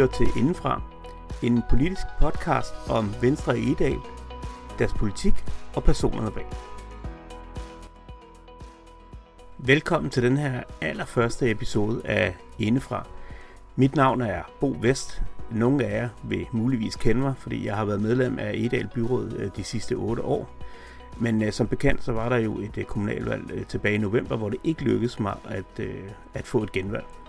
lytter 0.00 0.16
til 0.16 0.28
Indenfra, 0.36 0.82
en 1.42 1.62
politisk 1.70 2.06
podcast 2.20 2.74
om 2.88 3.14
Venstre 3.20 3.58
i 3.58 3.72
Edal, 3.72 3.98
deres 4.78 4.92
politik 4.92 5.34
og 5.74 5.84
personerne 5.84 6.30
bag. 6.30 6.46
Velkommen 9.58 10.10
til 10.10 10.22
den 10.22 10.36
her 10.36 10.62
allerførste 10.80 11.50
episode 11.50 12.02
af 12.04 12.36
Indefra. 12.58 13.06
Mit 13.76 13.96
navn 13.96 14.20
er 14.20 14.42
Bo 14.60 14.76
Vest. 14.80 15.22
Nogle 15.50 15.84
af 15.84 16.02
jer 16.02 16.08
vil 16.22 16.46
muligvis 16.52 16.96
kende 16.96 17.20
mig, 17.20 17.34
fordi 17.38 17.66
jeg 17.66 17.76
har 17.76 17.84
været 17.84 18.02
medlem 18.02 18.38
af 18.38 18.52
Edal 18.54 18.88
Byråd 18.94 19.32
øh, 19.36 19.50
de 19.56 19.64
sidste 19.64 19.94
8 19.94 20.22
år. 20.22 20.50
Men 21.18 21.42
øh, 21.42 21.52
som 21.52 21.66
bekendt, 21.66 22.04
så 22.04 22.12
var 22.12 22.28
der 22.28 22.36
jo 22.36 22.58
et 22.58 22.78
øh, 22.78 22.84
kommunalvalg 22.84 23.50
øh, 23.52 23.66
tilbage 23.66 23.94
i 23.94 23.98
november, 23.98 24.36
hvor 24.36 24.48
det 24.48 24.58
ikke 24.64 24.82
lykkedes 24.82 25.20
mig 25.20 25.36
at, 25.44 25.80
øh, 25.80 26.10
at 26.34 26.46
få 26.46 26.62
et 26.62 26.72
genvalg. 26.72 27.19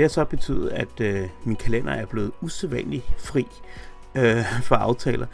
Det 0.00 0.04
har 0.04 0.08
så 0.08 0.24
betydet, 0.24 0.68
at 0.68 1.00
øh, 1.00 1.28
min 1.44 1.56
kalender 1.56 1.92
er 1.92 2.06
blevet 2.06 2.32
usædvanligt 2.40 3.04
fri 3.18 3.46
øh, 4.14 4.44
for 4.62 4.74
aftaler, 4.74 5.26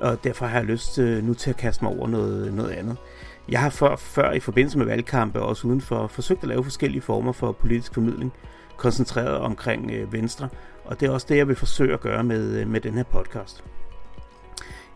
og 0.00 0.24
derfor 0.24 0.46
har 0.46 0.58
jeg 0.58 0.66
lyst 0.66 0.98
øh, 0.98 1.24
nu 1.24 1.34
til 1.34 1.50
at 1.50 1.56
kaste 1.56 1.84
mig 1.84 1.92
over 1.92 2.08
noget, 2.08 2.54
noget 2.54 2.70
andet. 2.70 2.96
Jeg 3.48 3.60
har 3.60 3.70
før, 3.70 3.96
før 3.96 4.32
i 4.32 4.40
forbindelse 4.40 4.78
med 4.78 4.86
valgkampe 4.86 5.40
og 5.40 5.48
også 5.48 5.66
udenfor 5.66 6.06
forsøgt 6.06 6.42
at 6.42 6.48
lave 6.48 6.64
forskellige 6.64 7.02
former 7.02 7.32
for 7.32 7.52
politisk 7.52 7.94
formidling, 7.94 8.32
koncentreret 8.76 9.36
omkring 9.36 9.90
øh, 9.90 10.12
Venstre, 10.12 10.48
og 10.84 11.00
det 11.00 11.06
er 11.06 11.10
også 11.10 11.26
det, 11.28 11.36
jeg 11.36 11.48
vil 11.48 11.56
forsøge 11.56 11.94
at 11.94 12.00
gøre 12.00 12.24
med, 12.24 12.60
øh, 12.60 12.68
med 12.68 12.80
den 12.80 12.94
her 12.94 13.04
podcast. 13.04 13.64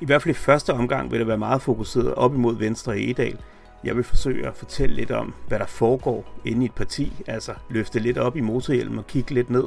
I 0.01 0.05
hvert 0.05 0.23
fald 0.23 0.35
i 0.35 0.39
første 0.39 0.73
omgang 0.73 1.11
vil 1.11 1.19
det 1.19 1.29
være 1.29 1.39
meget 1.39 1.63
fokuseret 1.63 2.15
op 2.15 2.35
imod 2.35 2.57
Venstre 2.57 3.01
i 3.01 3.11
Edal, 3.11 3.39
jeg 3.85 3.97
vil 3.97 4.05
forsøge 4.05 4.47
at 4.47 4.57
fortælle 4.57 4.97
lidt 4.97 5.11
om, 5.11 5.35
hvad 5.49 5.59
der 5.59 5.67
foregår 5.67 6.41
inde 6.45 6.63
i 6.63 6.65
et 6.65 6.75
parti, 6.75 7.13
altså 7.27 7.55
løfte 7.71 7.99
lidt 7.99 8.19
op 8.19 8.37
i 8.37 8.41
motorhjelmen 8.41 8.99
og 8.99 9.07
kigge 9.07 9.35
lidt 9.35 9.51
ned, 9.51 9.65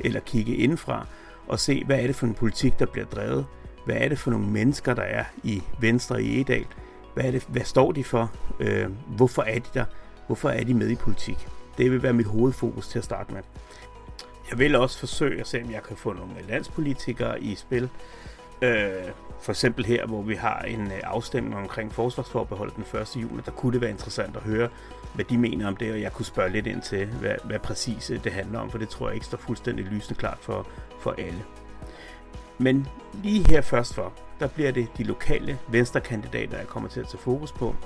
eller 0.00 0.20
kigge 0.20 0.56
indfra 0.56 1.06
og 1.48 1.60
se, 1.60 1.84
hvad 1.84 2.00
er 2.00 2.06
det 2.06 2.16
for 2.16 2.26
en 2.26 2.34
politik, 2.34 2.78
der 2.78 2.86
bliver 2.86 3.06
drevet, 3.06 3.46
hvad 3.84 3.96
er 3.98 4.08
det 4.08 4.18
for 4.18 4.30
nogle 4.30 4.46
mennesker, 4.46 4.94
der 4.94 5.02
er 5.02 5.24
i 5.42 5.62
Venstre 5.80 6.22
i 6.22 6.40
Edal, 6.40 6.66
hvad, 7.14 7.24
er 7.24 7.30
det, 7.30 7.44
hvad 7.48 7.64
står 7.64 7.92
de 7.92 8.04
for, 8.04 8.32
øh, 8.60 8.88
hvorfor 9.16 9.42
er 9.42 9.58
de 9.58 9.68
der, 9.74 9.84
hvorfor 10.26 10.48
er 10.48 10.64
de 10.64 10.74
med 10.74 10.88
i 10.88 10.94
politik. 10.94 11.48
Det 11.78 11.90
vil 11.90 12.02
være 12.02 12.12
mit 12.12 12.26
hovedfokus 12.26 12.88
til 12.88 12.98
at 12.98 13.04
starte 13.04 13.32
med. 13.32 13.42
Jeg 14.50 14.58
vil 14.58 14.76
også 14.76 14.98
forsøge 14.98 15.40
at 15.40 15.46
se, 15.46 15.62
om 15.62 15.70
jeg 15.70 15.82
kan 15.82 15.96
få 15.96 16.12
nogle 16.12 16.34
landspolitikere 16.48 17.42
i 17.42 17.54
spil, 17.54 17.88
Øh, 18.62 19.12
for 19.40 19.52
eksempel 19.52 19.84
her, 19.84 20.06
hvor 20.06 20.22
vi 20.22 20.34
har 20.34 20.60
en 20.60 20.86
øh, 20.86 21.00
afstemning 21.02 21.56
omkring 21.56 21.92
forsvarsforbeholdet 21.92 22.76
den 22.76 23.00
1. 23.00 23.16
juli, 23.16 23.42
der 23.46 23.50
kunne 23.50 23.72
det 23.72 23.80
være 23.80 23.90
interessant 23.90 24.36
at 24.36 24.42
høre, 24.42 24.68
hvad 25.14 25.24
de 25.24 25.38
mener 25.38 25.66
om 25.66 25.76
det, 25.76 25.92
og 25.92 26.00
jeg 26.00 26.12
kunne 26.12 26.26
spørge 26.26 26.52
lidt 26.52 26.66
ind 26.66 26.82
til, 26.82 27.06
hvad, 27.06 27.34
hvad 27.44 27.58
præcis 27.58 28.10
øh, 28.10 28.24
det 28.24 28.32
handler 28.32 28.58
om, 28.58 28.70
for 28.70 28.78
det 28.78 28.88
tror 28.88 29.08
jeg 29.08 29.14
ikke 29.14 29.26
står 29.26 29.38
fuldstændig 29.38 29.84
lysende 29.84 30.18
klart 30.18 30.38
for, 30.40 30.66
for 31.00 31.14
alle. 31.18 31.44
Men 32.58 32.86
lige 33.22 33.48
her 33.48 33.60
først 33.60 33.94
for, 33.94 34.12
der 34.40 34.48
bliver 34.48 34.70
det 34.70 34.88
de 34.98 35.04
lokale 35.04 35.58
venstrekandidater, 35.68 36.58
jeg 36.58 36.66
kommer 36.66 36.88
til 36.88 37.00
at 37.00 37.08
tage 37.08 37.18
fokus 37.18 37.52
på. 37.52 37.76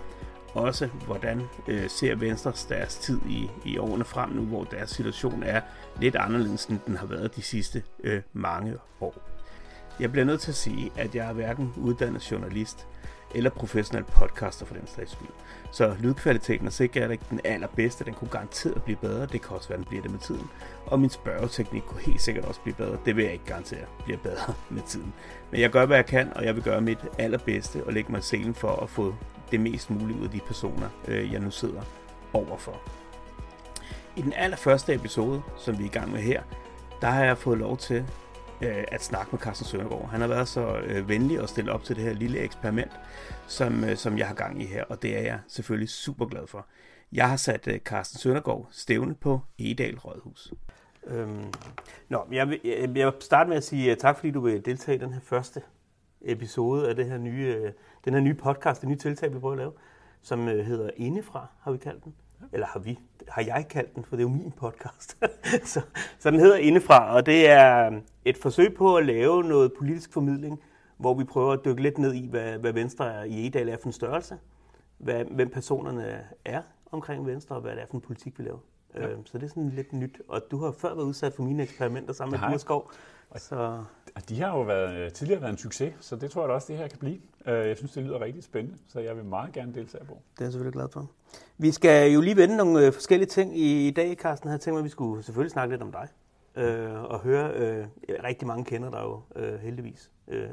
Også 0.55 0.86
hvordan 1.06 1.42
øh, 1.69 1.88
ser 1.88 2.14
Venstre 2.14 2.53
deres 2.69 2.97
tid 2.97 3.20
i, 3.28 3.50
i 3.64 3.78
årene 3.78 4.05
frem 4.05 4.31
nu, 4.31 4.42
hvor 4.42 4.64
deres 4.64 4.91
situation 4.91 5.42
er 5.42 5.61
lidt 6.00 6.16
anderledes, 6.16 6.66
end 6.66 6.78
den 6.86 6.97
har 6.97 7.06
været 7.06 7.36
de 7.36 7.42
sidste 7.42 7.83
øh, 8.05 8.22
mange 8.33 8.75
år. 9.00 9.33
Jeg 10.00 10.12
bliver 10.12 10.25
nødt 10.25 10.41
til 10.41 10.50
at 10.50 10.56
sige, 10.56 10.92
at 10.97 11.14
jeg 11.14 11.28
er 11.28 11.33
hverken 11.33 11.73
uddannet 11.77 12.31
journalist 12.31 12.87
eller 13.34 13.50
professionel 13.50 14.05
podcaster 14.05 14.67
for 14.67 14.75
den 14.75 14.87
slags 14.87 15.12
skyld. 15.12 15.28
Så 15.70 15.97
lydkvaliteten 16.00 16.66
er 16.66 16.71
sikkert 16.71 17.10
ikke 17.10 17.25
den 17.31 17.41
allerbedste, 17.44 18.04
den 18.04 18.15
kunne 18.15 18.28
garanteret 18.28 18.83
blive 18.83 18.97
bedre, 18.97 19.27
det 19.27 19.43
kan 19.43 19.56
også 19.56 19.69
være, 19.69 19.78
den 19.78 19.84
bliver 19.84 20.03
det 20.03 20.10
med 20.10 20.19
tiden. 20.19 20.50
Og 20.87 21.00
min 21.00 21.10
spørgeteknik 21.10 21.83
kunne 21.83 22.00
helt 22.00 22.21
sikkert 22.21 22.44
også 22.44 22.60
blive 22.60 22.75
bedre, 22.75 22.99
det 23.04 23.16
vil 23.16 23.25
jeg 23.25 23.33
ikke 23.33 23.44
garantere 23.44 23.84
bliver 24.04 24.19
bedre 24.19 24.54
med 24.71 24.83
tiden. 24.83 25.12
Men 25.50 25.60
jeg 25.60 25.71
gør, 25.71 25.87
hvad 25.87 25.97
jeg 25.97 26.06
kan, 26.06 26.33
og 26.37 26.44
jeg 26.44 26.54
vil 26.54 26.62
gøre 26.62 26.81
mit 26.81 26.99
allerbedste 27.19 27.84
og 27.84 27.93
lægge 27.93 28.12
mig 28.12 28.22
selen 28.22 28.54
for 28.54 28.83
at 28.83 28.91
få 28.91 29.15
det 29.50 29.60
mest 29.60 29.91
mulige 29.91 30.19
ud 30.19 30.25
af 30.25 30.31
de 30.31 30.41
personer, 30.47 30.88
øh, 31.09 31.33
jeg 31.33 31.41
nu 31.41 31.50
sidder 31.50 31.83
overfor. 32.33 32.81
I 34.16 34.22
den 34.22 34.33
allerførste 34.37 34.94
episode, 34.94 35.43
som 35.56 35.78
vi 35.78 35.83
er 35.83 35.88
i 35.88 35.91
gang 35.91 36.12
med 36.12 36.21
her, 36.21 36.43
der 37.00 37.09
har 37.10 37.25
jeg 37.25 37.38
fået 37.38 37.59
lov 37.59 37.77
til 37.77 38.06
øh, 38.64 38.84
at 38.88 39.04
snakke 39.04 39.28
med 39.32 39.41
Carsten 39.41 39.66
Søndergaard. 39.66 40.08
Han 40.10 40.20
har 40.20 40.28
været 40.28 40.48
så 40.48 40.76
øh, 40.76 41.08
venlig 41.08 41.41
at 41.41 41.48
stille 41.48 41.72
op 41.72 41.84
til 41.84 41.97
det 41.97 42.04
her 42.04 42.12
lille 42.12 42.38
eksperiment, 42.38 42.92
som, 43.47 43.84
øh, 43.84 43.97
som 43.97 44.19
jeg 44.19 44.26
har 44.26 44.34
gang 44.34 44.62
i 44.62 44.66
her, 44.66 44.84
og 44.84 45.02
det 45.02 45.19
er 45.19 45.22
jeg 45.22 45.38
selvfølgelig 45.48 45.88
super 45.88 46.26
glad 46.26 46.47
for. 46.47 46.66
Jeg 47.12 47.28
har 47.28 47.36
sat 47.36 47.69
øh, 47.69 47.78
Carsten 47.78 48.19
Søndergaard 48.19 48.69
stævne 48.70 49.14
på 49.14 49.41
Edal 49.58 49.98
Rådhus. 49.98 50.53
Øhm, 51.06 51.53
nå, 52.08 52.26
jeg 52.32 52.48
vil, 52.48 52.60
jeg, 52.64 52.97
jeg 52.97 53.06
vil 53.06 53.14
starte 53.20 53.48
med 53.48 53.56
at 53.56 53.64
sige 53.64 53.92
uh, 53.92 53.98
tak, 53.98 54.16
fordi 54.16 54.30
du 54.30 54.41
vil 54.41 54.64
deltage 54.64 54.97
i 54.97 55.00
den 55.00 55.12
her 55.12 55.20
første 55.20 55.62
episode 56.22 56.88
af 56.88 56.97
det 56.97 57.06
her 57.06 57.19
nye, 57.19 57.60
uh, 57.62 57.69
den 58.04 58.14
her 58.14 58.20
nye 58.20 58.34
podcast, 58.34 58.80
det 58.80 58.88
nye 58.88 58.97
tiltag, 58.97 59.34
vi 59.34 59.38
prøver 59.38 59.53
at 59.53 59.58
lave, 59.58 59.72
som 60.22 60.41
uh, 60.41 60.58
hedder 60.58 60.91
Indefra, 60.97 61.47
har 61.60 61.72
vi 61.72 61.78
kaldt 61.78 62.04
den. 62.04 62.14
Eller 62.53 62.66
har 62.66 62.81
vi? 62.81 62.99
Har 63.28 63.43
jeg 63.43 63.66
kaldt 63.71 63.94
den, 63.94 64.05
for 64.05 64.16
det 64.16 64.25
er 64.25 64.28
jo 64.28 64.34
min 64.34 64.53
podcast. 64.56 65.16
så, 65.72 65.81
så 66.19 66.31
den 66.31 66.41
hedder 66.41 66.56
Indefra, 66.56 67.15
og 67.15 67.27
det 67.27 67.49
er 67.50 68.00
et 68.25 68.37
forsøg 68.37 68.75
på 68.75 68.97
at 68.97 69.06
lave 69.06 69.44
noget 69.44 69.72
politisk 69.78 70.12
formidling, 70.12 70.60
hvor 70.97 71.15
vi 71.15 71.25
prøver 71.25 71.53
at 71.53 71.60
dykke 71.65 71.83
lidt 71.83 71.99
ned 71.99 72.15
i, 72.15 72.27
hvad, 72.27 72.59
hvad 72.59 72.72
Venstre 72.72 73.15
er 73.15 73.25
i 73.25 73.47
Edal 73.47 73.69
er 73.69 73.77
for 73.77 73.87
en 73.87 73.93
størrelse, 73.93 74.38
hvad, 74.99 75.25
hvem 75.25 75.50
personerne 75.50 76.25
er 76.44 76.62
omkring 76.93 77.27
Venstre, 77.27 77.56
og 77.56 77.62
hvad 77.62 77.72
det 77.72 77.83
er 77.83 77.87
for 77.87 77.94
en 77.94 78.00
politik, 78.00 78.38
vi 78.38 78.44
laver. 78.44 78.59
Ja. 78.94 79.09
Øh, 79.09 79.19
så 79.25 79.38
det 79.38 79.44
er 79.44 79.49
sådan 79.49 79.71
lidt 79.71 79.93
nyt. 79.93 80.21
Og 80.28 80.43
du 80.50 80.59
har 80.59 80.72
før 80.72 80.94
været 80.94 81.06
udsat 81.06 81.33
for 81.33 81.43
mine 81.43 81.62
eksperimenter 81.62 82.15
sammen 82.15 82.41
med 82.50 82.59
Skov. 82.59 82.91
Så... 83.37 83.84
De 84.28 84.41
har 84.41 84.56
jo 84.56 84.62
været, 84.62 84.97
øh, 84.97 85.12
tidligere 85.12 85.41
været 85.41 85.52
en 85.52 85.58
succes, 85.58 85.94
så 86.00 86.16
det 86.16 86.30
tror 86.30 86.42
jeg 86.42 86.48
da 86.48 86.54
også, 86.54 86.66
det 86.72 86.76
her 86.76 86.88
kan 86.88 86.98
blive. 86.98 87.19
Øh, 87.47 87.69
jeg 87.69 87.76
synes, 87.76 87.92
det 87.92 88.02
lyder 88.02 88.20
rigtig 88.20 88.44
spændende, 88.44 88.78
så 88.88 89.00
jeg 89.00 89.16
vil 89.16 89.25
meget 89.25 89.52
gerne 89.52 89.75
deltage 89.75 90.04
på. 90.04 90.19
Det 90.32 90.41
er 90.41 90.44
jeg 90.44 90.52
selvfølgelig 90.52 90.72
glad 90.72 90.88
for. 90.88 91.10
Vi 91.58 91.70
skal 91.72 92.12
jo 92.12 92.20
lige 92.20 92.36
vende 92.36 92.56
nogle 92.56 92.86
øh, 92.86 92.92
forskellige 92.92 93.28
ting 93.28 93.58
i 93.58 93.91
dag, 93.91 94.16
Carsten. 94.16 94.47
Jeg 94.47 94.50
havde 94.50 94.62
tænkt 94.62 94.74
mig, 94.74 94.78
at 94.78 94.84
vi 94.84 94.88
skulle 94.88 95.22
selvfølgelig 95.22 95.53
snakke 95.53 95.72
lidt 95.72 95.82
om 95.82 95.92
dig. 95.92 96.08
Øh, 96.56 97.03
og 97.03 97.20
høre, 97.20 97.53
øh, 97.54 97.86
rigtig 98.24 98.48
mange 98.48 98.64
kender 98.64 98.91
dig 98.91 99.00
jo 99.03 99.20
øh, 99.36 99.58
heldigvis 99.58 100.10
øh, 100.28 100.48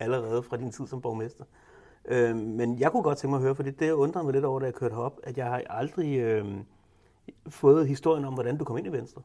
allerede 0.00 0.42
fra 0.42 0.56
din 0.56 0.72
tid 0.72 0.86
som 0.86 1.00
borgmester. 1.00 1.44
Øh, 2.04 2.36
men 2.36 2.78
jeg 2.78 2.92
kunne 2.92 3.02
godt 3.02 3.18
tænke 3.18 3.30
mig 3.30 3.36
at 3.36 3.42
høre, 3.42 3.54
for 3.54 3.62
det, 3.62 3.80
det 3.80 3.90
undrede 3.90 4.24
mig 4.24 4.34
lidt 4.34 4.44
over, 4.44 4.60
da 4.60 4.66
jeg 4.66 4.74
kørte 4.74 4.94
herop, 4.94 5.20
at 5.22 5.38
jeg 5.38 5.46
har 5.46 5.62
aldrig 5.70 6.18
øh, 6.18 6.46
fået 7.48 7.88
historien 7.88 8.24
om, 8.24 8.34
hvordan 8.34 8.56
du 8.58 8.64
kom 8.64 8.78
ind 8.78 8.86
i 8.86 8.92
Venstre. 8.92 9.22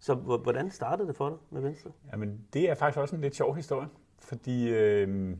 Så 0.00 0.14
hvordan 0.14 0.70
startede 0.70 1.08
det 1.08 1.16
for 1.16 1.28
dig 1.28 1.38
med 1.50 1.62
Venstre? 1.62 1.92
Jamen, 2.12 2.46
det 2.52 2.70
er 2.70 2.74
faktisk 2.74 2.98
også 2.98 3.16
en 3.16 3.22
lidt 3.22 3.36
sjov 3.36 3.56
historie, 3.56 3.88
fordi 4.18 4.68
øh, 4.68 5.36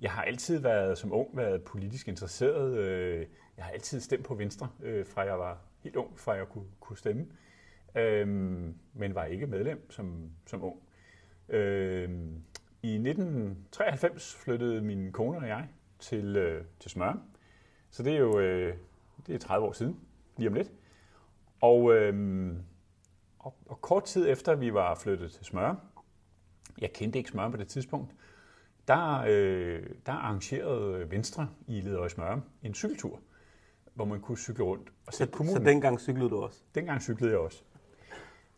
jeg 0.00 0.10
har 0.10 0.22
altid 0.22 0.58
været 0.58 0.98
som 0.98 1.12
ung 1.12 1.36
været 1.36 1.62
politisk 1.62 2.08
interesseret. 2.08 2.78
Øh, 2.78 3.26
jeg 3.56 3.64
har 3.64 3.72
altid 3.72 4.00
stemt 4.00 4.24
på 4.24 4.34
Venstre, 4.34 4.68
øh, 4.82 5.06
fra 5.06 5.20
jeg 5.20 5.38
var 5.38 5.58
helt 5.80 5.96
ung, 5.96 6.18
fra 6.18 6.32
jeg 6.32 6.48
kunne, 6.48 6.64
kunne 6.80 6.96
stemme, 6.96 7.26
øh, 7.94 8.28
men 8.94 9.14
var 9.14 9.24
ikke 9.24 9.46
medlem 9.46 9.90
som, 9.90 10.30
som 10.46 10.64
ung. 10.64 10.82
Øh, 11.48 12.10
I 12.82 12.94
1993 12.94 14.34
flyttede 14.34 14.80
min 14.80 15.12
kone 15.12 15.38
og 15.38 15.48
jeg 15.48 15.68
til, 15.98 16.36
øh, 16.36 16.64
til 16.80 16.90
Smør, 16.90 17.22
så 17.90 18.02
det 18.02 18.12
er 18.12 18.18
jo 18.18 18.40
øh, 18.40 18.76
det 19.26 19.34
er 19.34 19.38
30 19.38 19.66
år 19.66 19.72
siden, 19.72 20.00
lige 20.36 20.48
om 20.48 20.54
lidt. 20.54 20.72
Og 21.60 21.94
øh, 21.94 22.52
og, 23.46 23.54
og 23.66 23.80
kort 23.80 24.04
tid 24.04 24.28
efter 24.28 24.54
vi 24.54 24.74
var 24.74 24.94
flyttet 24.94 25.32
til 25.32 25.44
Smør, 25.44 25.74
jeg 26.78 26.92
kendte 26.92 27.18
ikke 27.18 27.30
Smør 27.30 27.48
på 27.48 27.56
det 27.56 27.68
tidspunkt, 27.68 28.14
der, 28.88 29.24
øh, 29.28 29.82
der 30.06 30.12
arrangerede 30.12 31.10
Venstre 31.10 31.48
i 31.66 31.80
Ledøje 31.80 32.10
Smør 32.10 32.40
en 32.62 32.74
cykeltur, 32.74 33.20
hvor 33.94 34.04
man 34.04 34.20
kunne 34.20 34.38
cykle 34.38 34.64
rundt 34.64 34.92
og 35.06 35.14
se 35.14 35.26
kommunen. 35.26 35.56
Så 35.56 35.70
dengang 35.70 36.00
cyklede 36.00 36.30
du 36.30 36.36
også? 36.36 36.62
Dengang 36.74 37.02
cyklede 37.02 37.30
jeg 37.30 37.40
også. 37.40 37.62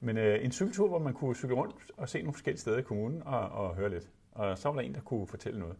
Men 0.01 0.17
øh, 0.17 0.45
en 0.45 0.53
cykeltur, 0.53 0.89
hvor 0.89 0.99
man 0.99 1.15
kunne 1.15 1.35
cykle 1.35 1.55
rundt 1.57 1.75
og 1.97 2.09
se 2.09 2.19
nogle 2.19 2.33
forskellige 2.33 2.61
steder 2.61 2.79
i 2.79 2.83
kommunen 2.83 3.23
og, 3.23 3.41
og 3.41 3.75
høre 3.75 3.91
lidt. 3.91 4.09
Og 4.33 4.59
så 4.59 4.69
var 4.69 4.75
der 4.75 4.83
en, 4.83 4.95
der 4.95 5.01
kunne 5.01 5.27
fortælle 5.27 5.61
noget. 5.61 5.77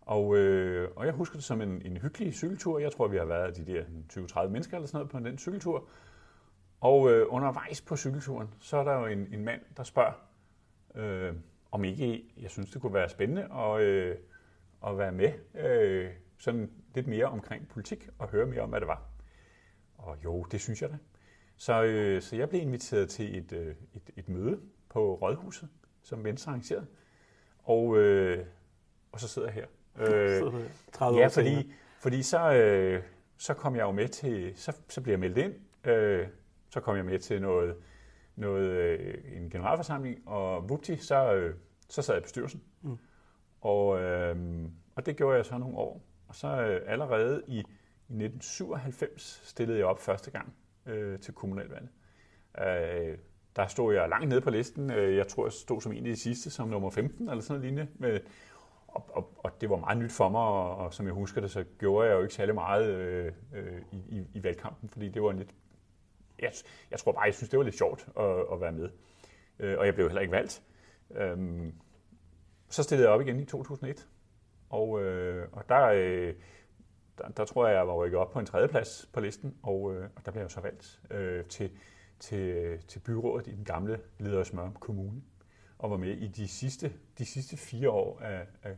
Og, 0.00 0.36
øh, 0.36 0.90
og 0.96 1.06
jeg 1.06 1.14
husker 1.14 1.36
det 1.36 1.44
som 1.44 1.60
en, 1.60 1.82
en 1.84 1.96
hyggelig 1.96 2.34
cykeltur. 2.34 2.78
Jeg 2.78 2.92
tror, 2.92 3.08
vi 3.08 3.16
har 3.16 3.24
været 3.24 3.56
de 3.56 3.66
der 3.66 3.82
20-30 4.12 4.48
mennesker 4.48 4.76
eller 4.76 4.86
sådan 4.86 4.98
noget 4.98 5.10
på 5.10 5.18
den 5.30 5.38
cykeltur. 5.38 5.88
Og 6.80 7.10
øh, 7.10 7.26
undervejs 7.28 7.80
på 7.80 7.96
cykelturen, 7.96 8.54
så 8.60 8.76
er 8.76 8.84
der 8.84 8.98
jo 8.98 9.06
en, 9.06 9.28
en 9.32 9.44
mand, 9.44 9.60
der 9.76 9.82
spørger, 9.82 10.12
øh, 10.94 11.34
om 11.70 11.84
ikke 11.84 12.24
jeg 12.36 12.50
synes, 12.50 12.70
det 12.70 12.80
kunne 12.82 12.94
være 12.94 13.08
spændende 13.08 13.54
at, 13.54 13.80
øh, 13.80 14.16
at 14.86 14.98
være 14.98 15.12
med 15.12 15.32
øh, 15.54 16.10
sådan 16.38 16.70
lidt 16.94 17.06
mere 17.06 17.26
omkring 17.26 17.68
politik 17.68 18.08
og 18.18 18.28
høre 18.28 18.46
mere 18.46 18.60
om, 18.60 18.68
hvad 18.70 18.80
det 18.80 18.88
var. 18.88 19.02
Og 19.98 20.16
jo, 20.24 20.42
det 20.42 20.60
synes 20.60 20.82
jeg 20.82 20.90
da. 20.90 20.98
Så, 21.56 21.82
øh, 21.82 22.22
så 22.22 22.36
jeg 22.36 22.48
blev 22.48 22.60
inviteret 22.60 23.08
til 23.08 23.38
et, 23.38 23.52
øh, 23.52 23.74
et, 23.94 24.10
et 24.16 24.28
møde 24.28 24.60
på 24.88 25.14
Rådhuset, 25.14 25.68
som 26.02 26.24
Venstre 26.24 26.50
arrangerede. 26.50 26.86
Og, 27.62 27.96
øh, 27.96 28.46
og 29.12 29.20
så 29.20 29.28
sidder 29.28 29.48
jeg 29.48 29.54
her. 29.54 29.66
Øh, 30.00 30.52
30 30.92 31.20
ja, 31.20 31.26
fordi, 31.26 31.72
fordi 32.00 32.22
så, 32.22 32.52
øh, 32.52 33.02
så 33.36 33.54
kom 33.54 33.76
jeg 33.76 33.82
jo 33.82 33.92
med 33.92 34.08
til, 34.08 34.52
så, 34.56 34.76
så 34.88 35.00
blev 35.00 35.12
jeg 35.12 35.20
meldt 35.20 35.38
ind, 35.38 35.54
øh, 35.84 36.26
så 36.70 36.80
kom 36.80 36.96
jeg 36.96 37.04
med 37.04 37.18
til 37.18 37.42
noget, 37.42 37.76
noget, 38.36 38.70
øh, 38.70 39.14
en 39.36 39.50
generalforsamling, 39.50 40.28
og 40.28 40.68
vupti, 40.68 40.96
så, 40.96 41.34
øh, 41.34 41.54
så 41.88 42.02
sad 42.02 42.14
jeg 42.14 42.20
i 42.20 42.22
bestyrelsen. 42.22 42.62
Mm. 42.82 42.98
Og, 43.60 44.00
øh, 44.00 44.36
og 44.94 45.06
det 45.06 45.16
gjorde 45.16 45.36
jeg 45.36 45.46
så 45.46 45.58
nogle 45.58 45.76
år. 45.76 46.02
Og 46.28 46.34
så 46.34 46.48
øh, 46.48 46.80
allerede 46.86 47.42
i, 47.46 47.56
i 48.08 48.14
1997 48.14 49.40
stillede 49.44 49.78
jeg 49.78 49.86
op 49.86 50.00
første 50.00 50.30
gang 50.30 50.54
øh, 50.86 51.18
til 51.18 51.34
kommunalvalget. 51.34 51.90
Øh, 52.58 53.18
der 53.56 53.66
stod 53.66 53.94
jeg 53.94 54.08
langt 54.08 54.28
nede 54.28 54.40
på 54.40 54.50
listen. 54.50 54.90
Øh, 54.90 55.16
jeg 55.16 55.28
tror, 55.28 55.46
jeg 55.46 55.52
stod 55.52 55.80
som 55.80 55.92
en 55.92 56.06
af 56.06 56.10
de 56.10 56.16
sidste, 56.16 56.50
som 56.50 56.68
nummer 56.68 56.90
15 56.90 57.28
eller 57.28 57.42
sådan 57.42 57.60
noget 57.60 57.74
lignende. 57.74 57.92
Med, 57.98 58.20
og, 58.88 59.06
og, 59.12 59.32
og 59.38 59.60
det 59.60 59.70
var 59.70 59.76
meget 59.76 59.98
nyt 59.98 60.12
for 60.12 60.28
mig, 60.28 60.40
og, 60.40 60.76
og 60.76 60.94
som 60.94 61.06
jeg 61.06 61.14
husker 61.14 61.40
det, 61.40 61.50
så 61.50 61.64
gjorde 61.78 62.08
jeg 62.08 62.16
jo 62.16 62.22
ikke 62.22 62.34
særlig 62.34 62.54
meget 62.54 62.86
øh, 62.88 63.32
øh, 63.54 63.82
i, 63.92 64.26
i 64.34 64.42
valgkampen, 64.42 64.88
fordi 64.88 65.08
det 65.08 65.22
var 65.22 65.30
en 65.30 65.38
lidt... 65.38 65.54
Jeg, 66.38 66.52
jeg 66.90 66.98
tror 66.98 67.12
bare, 67.12 67.22
jeg 67.22 67.34
synes, 67.34 67.50
det 67.50 67.58
var 67.58 67.64
lidt 67.64 67.78
sjovt 67.78 68.08
at, 68.16 68.44
at 68.52 68.60
være 68.60 68.72
med. 68.72 68.90
Øh, 69.58 69.78
og 69.78 69.86
jeg 69.86 69.94
blev 69.94 70.08
heller 70.08 70.20
ikke 70.20 70.32
valgt. 70.32 70.62
Øh, 71.14 71.72
så 72.68 72.82
stillede 72.82 73.08
jeg 73.08 73.14
op 73.14 73.20
igen 73.20 73.40
i 73.40 73.44
2001, 73.44 74.08
og, 74.70 75.02
øh, 75.02 75.48
og 75.52 75.68
der, 75.68 75.86
øh, 75.86 76.34
der, 77.18 77.28
der 77.28 77.44
tror 77.44 77.66
jeg, 77.66 77.76
jeg 77.76 77.88
var 77.88 77.94
rykket 77.94 78.18
op 78.18 78.30
på 78.30 78.38
en 78.38 78.46
tredjeplads 78.46 79.10
på 79.12 79.20
listen, 79.20 79.56
og, 79.62 79.94
øh, 79.94 80.08
og 80.16 80.26
der 80.26 80.32
blev 80.32 80.42
jeg 80.42 80.50
så 80.50 80.60
valgt 80.60 81.00
øh, 81.10 81.44
til, 81.44 81.70
til, 82.20 82.78
til 82.88 82.98
byrådet 82.98 83.46
i 83.46 83.50
den 83.54 83.64
gamle 83.64 84.00
Ledersmør 84.18 84.70
Kommune, 84.80 85.22
og 85.78 85.90
var 85.90 85.96
med 85.96 86.16
i 86.16 86.28
de 86.28 86.48
sidste, 86.48 86.92
de 87.18 87.24
sidste 87.24 87.56
fire 87.56 87.90
år 87.90 88.20
af, 88.20 88.46
af, 88.62 88.76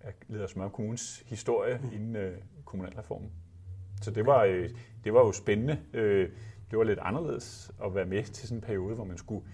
af 0.00 0.12
Ledersmør 0.28 0.68
Kommunes 0.68 1.22
historie 1.26 1.80
mm. 1.82 1.92
inden 1.92 2.16
øh, 2.16 2.38
kommunalreformen. 2.64 3.32
Så 4.02 4.10
det 4.10 4.26
var, 4.26 4.44
øh, 4.44 4.70
det 5.04 5.14
var 5.14 5.20
jo 5.20 5.32
spændende. 5.32 5.80
Øh, 5.92 6.30
det 6.72 6.78
var 6.78 6.84
lidt 6.84 6.98
anderledes 7.02 7.72
at 7.84 7.94
være 7.94 8.06
med 8.06 8.24
til 8.24 8.48
sådan 8.48 8.58
en 8.58 8.62
periode, 8.62 8.94
hvor 8.94 9.04
man 9.04 9.18
skulle 9.18 9.46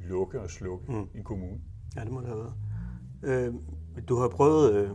lukke 0.00 0.40
og 0.40 0.50
slukke 0.50 0.92
mm. 0.92 1.08
en 1.14 1.24
kommune. 1.24 1.60
Ja, 1.96 2.00
det 2.00 2.10
må 2.12 2.20
det 2.20 2.28
have 2.28 2.38
været. 2.38 2.54
Øh, 3.22 3.54
du 4.08 4.16
har 4.16 4.28
prøvet, 4.28 4.74
øh, 4.74 4.90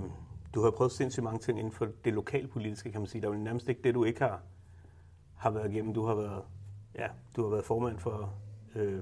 du 0.54 0.62
har 0.62 0.72
prøvet 0.72 0.92
sindssygt 0.92 1.24
mange 1.24 1.40
ting 1.40 1.60
inden 1.60 1.74
for 1.74 1.88
det 2.06 2.14
lokalpolitiske, 2.14 2.92
kan 2.92 3.02
man 3.02 3.08
sige. 3.08 3.22
Der 3.22 3.28
er 3.28 3.34
jo 3.34 3.40
nærmest 3.40 3.70
ikke 3.70 3.82
det, 3.84 3.96
du 3.96 4.04
ikke 4.04 4.22
har, 4.22 4.42
har 5.36 5.52
været 5.52 5.72
igennem. 5.72 5.94
Du 5.94 6.06
har 6.06 6.16
været, 6.16 6.44
ja, 6.96 7.08
du 7.36 7.44
har 7.44 7.50
været 7.50 7.66
formand 7.66 8.00
for 8.00 8.34
øh, 8.76 9.00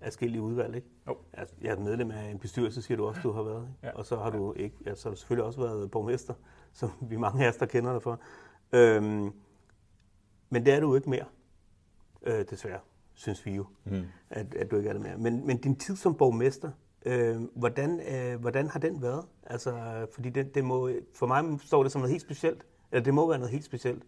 adskillige 0.00 0.42
udvalg, 0.42 0.76
ikke? 0.76 0.88
Jo. 1.08 1.16
Altså, 1.32 1.54
jeg 1.60 1.72
er 1.72 1.80
medlem 1.80 2.10
af 2.10 2.30
en 2.30 2.38
bestyrelse, 2.38 2.82
siger 2.82 2.96
du 2.96 3.06
også, 3.06 3.20
du 3.22 3.32
har 3.32 3.42
været. 3.42 3.68
Ikke? 3.68 3.78
Ja. 3.82 3.90
Og 3.90 4.06
så 4.06 4.16
har 4.16 4.30
du 4.30 4.52
ikke, 4.52 4.76
ja, 4.86 4.94
så 4.94 5.08
har 5.08 5.14
du 5.14 5.20
selvfølgelig 5.20 5.44
også 5.44 5.60
været 5.60 5.90
borgmester, 5.90 6.34
som 6.72 6.90
vi 7.00 7.16
mange 7.16 7.44
af 7.44 7.48
os, 7.48 7.56
der 7.56 7.66
kender 7.66 7.92
dig 7.92 8.02
for. 8.02 8.20
Øhm, 8.72 9.32
men 10.50 10.66
det 10.66 10.74
er 10.74 10.80
du 10.80 10.94
ikke 10.94 11.10
mere, 11.10 11.24
øh, 12.26 12.44
desværre, 12.50 12.80
synes 13.14 13.46
vi 13.46 13.54
jo, 13.54 13.66
mm. 13.84 14.02
at, 14.30 14.54
at 14.54 14.70
du 14.70 14.76
ikke 14.76 14.88
er 14.88 14.92
det 14.92 15.02
mere. 15.02 15.16
Men, 15.16 15.46
men 15.46 15.56
din 15.56 15.76
tid 15.76 15.96
som 15.96 16.14
borgmester, 16.14 16.70
Øh, 17.06 17.42
hvordan, 17.54 18.00
øh, 18.00 18.40
hvordan 18.40 18.68
har 18.68 18.80
den 18.80 19.02
været? 19.02 19.24
Altså, 19.46 20.06
fordi 20.12 20.30
det, 20.30 20.54
det 20.54 20.64
må, 20.64 20.90
for 21.14 21.26
mig 21.26 21.60
står 21.60 21.82
det 21.82 21.92
som 21.92 22.00
noget 22.00 22.10
helt 22.10 22.22
specielt, 22.22 22.66
eller 22.92 23.04
det 23.04 23.14
må 23.14 23.28
være 23.28 23.38
noget 23.38 23.52
helt 23.52 23.64
specielt 23.64 24.02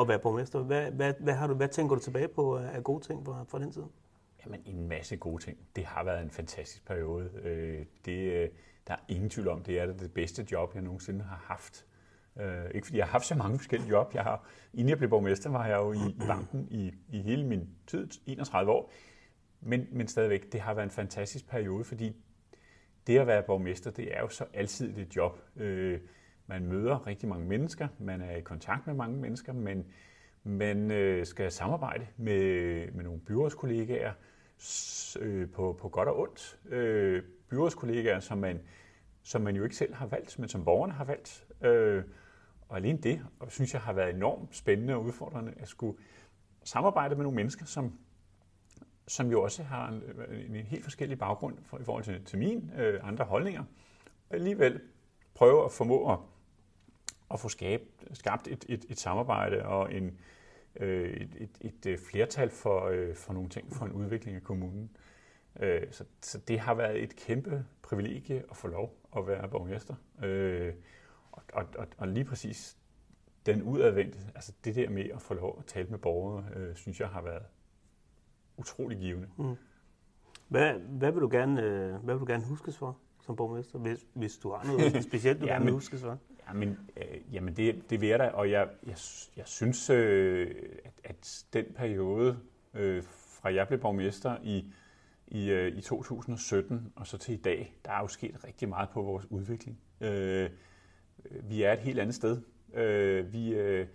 at 0.00 0.08
være 0.08 0.18
borgmester. 0.18 0.62
Hvad, 0.62 0.90
hvad, 0.90 1.14
hvad, 1.20 1.34
har 1.34 1.46
du, 1.46 1.54
hvad 1.54 1.68
tænker 1.68 1.94
du 1.94 2.00
tilbage 2.00 2.28
på 2.28 2.56
af 2.56 2.84
gode 2.84 3.04
ting 3.04 3.26
fra, 3.26 3.44
fra 3.48 3.58
den 3.58 3.72
tid? 3.72 3.82
Jamen, 4.44 4.60
en 4.64 4.88
masse 4.88 5.16
gode 5.16 5.42
ting. 5.42 5.58
Det 5.76 5.84
har 5.84 6.04
været 6.04 6.22
en 6.22 6.30
fantastisk 6.30 6.86
periode. 6.86 7.30
Øh, 7.42 7.84
det, 8.04 8.32
øh, 8.32 8.48
der 8.86 8.94
er 8.94 8.98
ingen 9.08 9.30
tvivl 9.30 9.48
om, 9.48 9.62
det 9.62 9.80
er 9.80 9.86
det 9.86 10.12
bedste 10.12 10.46
job, 10.52 10.74
jeg 10.74 10.82
nogensinde 10.82 11.24
har 11.24 11.44
haft. 11.44 11.84
Øh, 12.38 12.70
ikke 12.74 12.86
fordi 12.86 12.98
jeg 12.98 13.06
har 13.06 13.12
haft 13.12 13.26
så 13.26 13.34
mange 13.34 13.58
forskellige 13.58 13.90
job. 13.90 14.14
Jeg 14.14 14.22
har, 14.22 14.48
inden 14.74 14.88
jeg 14.88 14.98
blev 14.98 15.10
borgmester, 15.10 15.50
var 15.50 15.66
jeg 15.66 15.76
jo 15.76 15.92
i, 15.92 15.96
i 16.08 16.22
banken 16.26 16.68
i, 16.70 16.92
i 17.08 17.22
hele 17.22 17.46
min 17.46 17.68
tid, 17.86 18.08
31 18.26 18.72
år. 18.72 18.92
Men, 19.60 19.86
men 19.90 20.08
stadigvæk, 20.08 20.52
det 20.52 20.60
har 20.60 20.74
været 20.74 20.84
en 20.86 20.90
fantastisk 20.90 21.48
periode, 21.48 21.84
fordi 21.84 22.16
det 23.06 23.18
at 23.18 23.26
være 23.26 23.42
borgmester, 23.42 23.90
det 23.90 24.16
er 24.16 24.20
jo 24.20 24.28
så 24.28 24.44
altid 24.54 24.98
et 24.98 25.16
job. 25.16 25.40
Øh, 25.56 26.00
man 26.46 26.66
møder 26.66 27.06
rigtig 27.06 27.28
mange 27.28 27.46
mennesker, 27.46 27.88
man 27.98 28.20
er 28.20 28.36
i 28.36 28.40
kontakt 28.40 28.86
med 28.86 28.94
mange 28.94 29.16
mennesker, 29.16 29.52
men 29.52 29.86
man 30.44 30.90
øh, 30.90 31.26
skal 31.26 31.52
samarbejde 31.52 32.06
med, 32.16 32.92
med 32.92 33.04
nogle 33.04 33.20
byrådskollegaer 33.20 34.12
øh, 35.20 35.50
på, 35.50 35.78
på 35.80 35.88
godt 35.88 36.08
og 36.08 36.20
ondt. 36.20 36.58
Øh, 36.68 37.22
byrådskollegaer, 37.48 38.20
som 38.20 38.38
man, 38.38 38.60
som 39.22 39.42
man 39.42 39.56
jo 39.56 39.64
ikke 39.64 39.76
selv 39.76 39.94
har 39.94 40.06
valgt, 40.06 40.38
men 40.38 40.48
som 40.48 40.64
borgerne 40.64 40.92
har 40.92 41.04
valgt. 41.04 41.46
Øh, 41.62 42.04
og 42.68 42.76
alene 42.76 42.98
det, 42.98 43.26
og 43.40 43.52
synes 43.52 43.74
jeg 43.74 43.82
har 43.82 43.92
været 43.92 44.14
enormt 44.14 44.56
spændende 44.56 44.94
og 44.94 45.04
udfordrende 45.04 45.52
at 45.56 45.68
skulle 45.68 45.98
samarbejde 46.64 47.14
med 47.14 47.22
nogle 47.22 47.36
mennesker, 47.36 47.64
som 47.64 47.92
som 49.08 49.30
jo 49.30 49.42
også 49.42 49.62
har 49.62 49.88
en, 49.88 50.02
en 50.56 50.66
helt 50.66 50.84
forskellig 50.84 51.18
baggrund 51.18 51.58
for, 51.62 51.78
i 51.78 51.84
forhold 51.84 52.04
til, 52.04 52.24
til 52.24 52.38
min 52.38 52.72
øh, 52.78 53.00
andre 53.08 53.24
holdninger, 53.24 53.64
og 54.30 54.36
alligevel 54.36 54.80
prøve 55.34 55.64
at 55.64 55.72
formå 55.72 56.12
at, 56.12 56.18
at 57.30 57.40
få 57.40 57.48
skabt, 57.48 57.84
skabt 58.12 58.48
et, 58.48 58.64
et, 58.68 58.84
et 58.88 58.98
samarbejde 58.98 59.64
og 59.64 59.94
en, 59.94 60.18
øh, 60.76 61.10
et, 61.10 61.36
et, 61.36 61.50
et 61.60 61.86
øh, 61.86 61.98
flertal 61.98 62.50
for, 62.50 62.86
øh, 62.86 63.14
for 63.14 63.32
nogle 63.32 63.48
ting 63.48 63.72
for 63.72 63.84
en 63.84 63.92
udvikling 63.92 64.36
af 64.36 64.42
kommunen. 64.42 64.90
Øh, 65.60 65.82
så, 65.90 66.04
så 66.22 66.38
det 66.38 66.60
har 66.60 66.74
været 66.74 67.02
et 67.02 67.16
kæmpe 67.16 67.64
privilegie 67.82 68.42
at 68.50 68.56
få 68.56 68.68
lov 68.68 68.94
at 69.16 69.26
være 69.26 69.48
borgmester. 69.48 69.94
Øh, 70.22 70.74
og, 71.52 71.64
og, 71.78 71.86
og, 71.98 72.08
lige 72.08 72.24
præcis 72.24 72.78
den 73.46 73.62
udadvendte, 73.62 74.18
altså 74.34 74.52
det 74.64 74.74
der 74.74 74.90
med 74.90 75.04
at 75.14 75.22
få 75.22 75.34
lov 75.34 75.56
at 75.58 75.64
tale 75.64 75.88
med 75.88 75.98
borgere, 75.98 76.44
øh, 76.56 76.76
synes 76.76 77.00
jeg 77.00 77.08
har 77.08 77.22
været 77.22 77.42
utrolig 78.56 78.98
givende. 78.98 79.28
Mm. 79.38 79.54
Hvad, 80.48 80.72
hvad, 80.74 81.12
vil 81.12 81.20
du 81.20 81.28
gerne, 81.30 81.62
øh, 81.62 81.94
hvad 81.94 82.14
vil 82.14 82.20
du 82.20 82.26
gerne 82.26 82.44
huskes 82.44 82.76
for 82.76 82.98
som 83.22 83.36
borgmester, 83.36 83.78
hvis, 83.78 84.06
hvis 84.12 84.36
du 84.36 84.52
har 84.52 84.66
noget 84.66 85.04
specielt, 85.04 85.40
du 85.40 85.46
ja, 85.46 85.52
gerne 85.54 85.64
vil 85.64 85.74
huskes 85.74 86.00
for? 86.00 86.18
Jamen, 86.48 86.78
øh, 86.96 87.34
jamen 87.34 87.56
det, 87.56 87.90
det 87.90 88.00
vil 88.00 88.08
jeg 88.08 88.18
da, 88.18 88.28
og 88.28 88.50
jeg, 88.50 88.68
jeg, 88.86 88.96
jeg 89.36 89.46
synes, 89.46 89.90
øh, 89.90 90.54
at, 90.84 90.92
at 91.04 91.44
den 91.52 91.64
periode, 91.76 92.38
øh, 92.74 93.02
fra 93.02 93.54
jeg 93.54 93.68
blev 93.68 93.80
borgmester 93.80 94.36
i, 94.42 94.72
i, 95.26 95.50
øh, 95.50 95.76
i 95.76 95.80
2017 95.80 96.92
og 96.96 97.06
så 97.06 97.18
til 97.18 97.34
i 97.34 97.36
dag, 97.36 97.74
der 97.84 97.92
er 97.92 98.00
jo 98.00 98.08
sket 98.08 98.44
rigtig 98.44 98.68
meget 98.68 98.88
på 98.88 99.02
vores 99.02 99.26
udvikling. 99.30 99.78
Øh, 100.00 100.50
vi 101.30 101.62
er 101.62 101.72
et 101.72 101.78
helt 101.78 102.00
andet 102.00 102.14
sted. 102.14 102.42
Øh, 102.74 103.32
vi, 103.32 103.54
øh, 103.54 103.86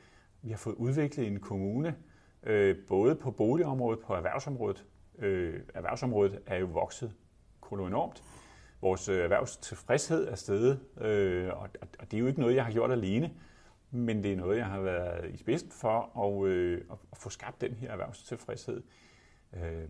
vi 0.41 0.49
har 0.49 0.57
fået 0.57 0.75
udviklet 0.75 1.27
en 1.27 1.39
kommune, 1.39 1.95
øh, 2.43 2.75
både 2.87 3.15
på 3.15 3.31
boligområdet, 3.31 3.99
på 3.99 4.13
erhvervsområdet. 4.13 4.85
Øh, 5.19 5.61
erhvervsområdet 5.73 6.39
er 6.45 6.57
jo 6.57 6.65
vokset 6.65 7.13
kolonormt. 7.61 8.23
Vores 8.81 9.09
øh, 9.09 9.23
erhvervstilfredshed 9.23 10.27
er 10.27 10.35
steget, 10.35 10.79
øh, 11.01 11.49
og, 11.49 11.69
og 11.99 12.11
det 12.11 12.17
er 12.17 12.21
jo 12.21 12.27
ikke 12.27 12.39
noget, 12.39 12.55
jeg 12.55 12.65
har 12.65 12.71
gjort 12.71 12.91
alene, 12.91 13.31
men 13.91 14.23
det 14.23 14.33
er 14.33 14.37
noget, 14.37 14.57
jeg 14.57 14.65
har 14.65 14.81
været 14.81 15.33
i 15.33 15.37
spidsen 15.37 15.71
for 15.71 16.19
at, 16.25 16.47
øh, 16.47 16.81
at 17.11 17.17
få 17.17 17.29
skabt 17.29 17.61
den 17.61 17.73
her 17.73 17.91
erhvervstilfredshed. 17.91 18.83
Øh, 19.53 19.89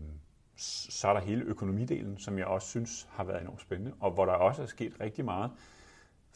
så 0.56 1.08
er 1.08 1.12
der 1.12 1.20
hele 1.20 1.44
økonomidelen, 1.44 2.18
som 2.18 2.38
jeg 2.38 2.46
også 2.46 2.68
synes 2.68 3.08
har 3.10 3.24
været 3.24 3.42
enormt 3.42 3.60
spændende, 3.60 3.92
og 4.00 4.10
hvor 4.10 4.24
der 4.24 4.32
også 4.32 4.62
er 4.62 4.66
sket 4.66 5.00
rigtig 5.00 5.24
meget. 5.24 5.50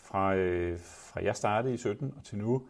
Fra, 0.08 0.34
øh, 0.34 0.78
fra 0.80 1.24
jeg 1.24 1.36
startede 1.36 1.74
i 1.74 1.76
17 1.76 2.14
og 2.16 2.24
til 2.24 2.38
nu, 2.38 2.66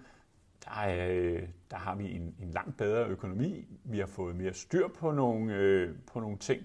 der, 0.64 0.80
er, 0.80 1.40
der 1.70 1.76
har 1.76 1.94
vi 1.94 2.12
en, 2.12 2.34
en 2.42 2.50
langt 2.50 2.76
bedre 2.76 3.06
økonomi. 3.06 3.66
Vi 3.84 3.98
har 3.98 4.06
fået 4.06 4.36
mere 4.36 4.54
styr 4.54 4.88
på 4.88 5.10
nogle, 5.10 5.54
øh, 5.54 5.94
på 6.06 6.20
nogle 6.20 6.38
ting. 6.38 6.62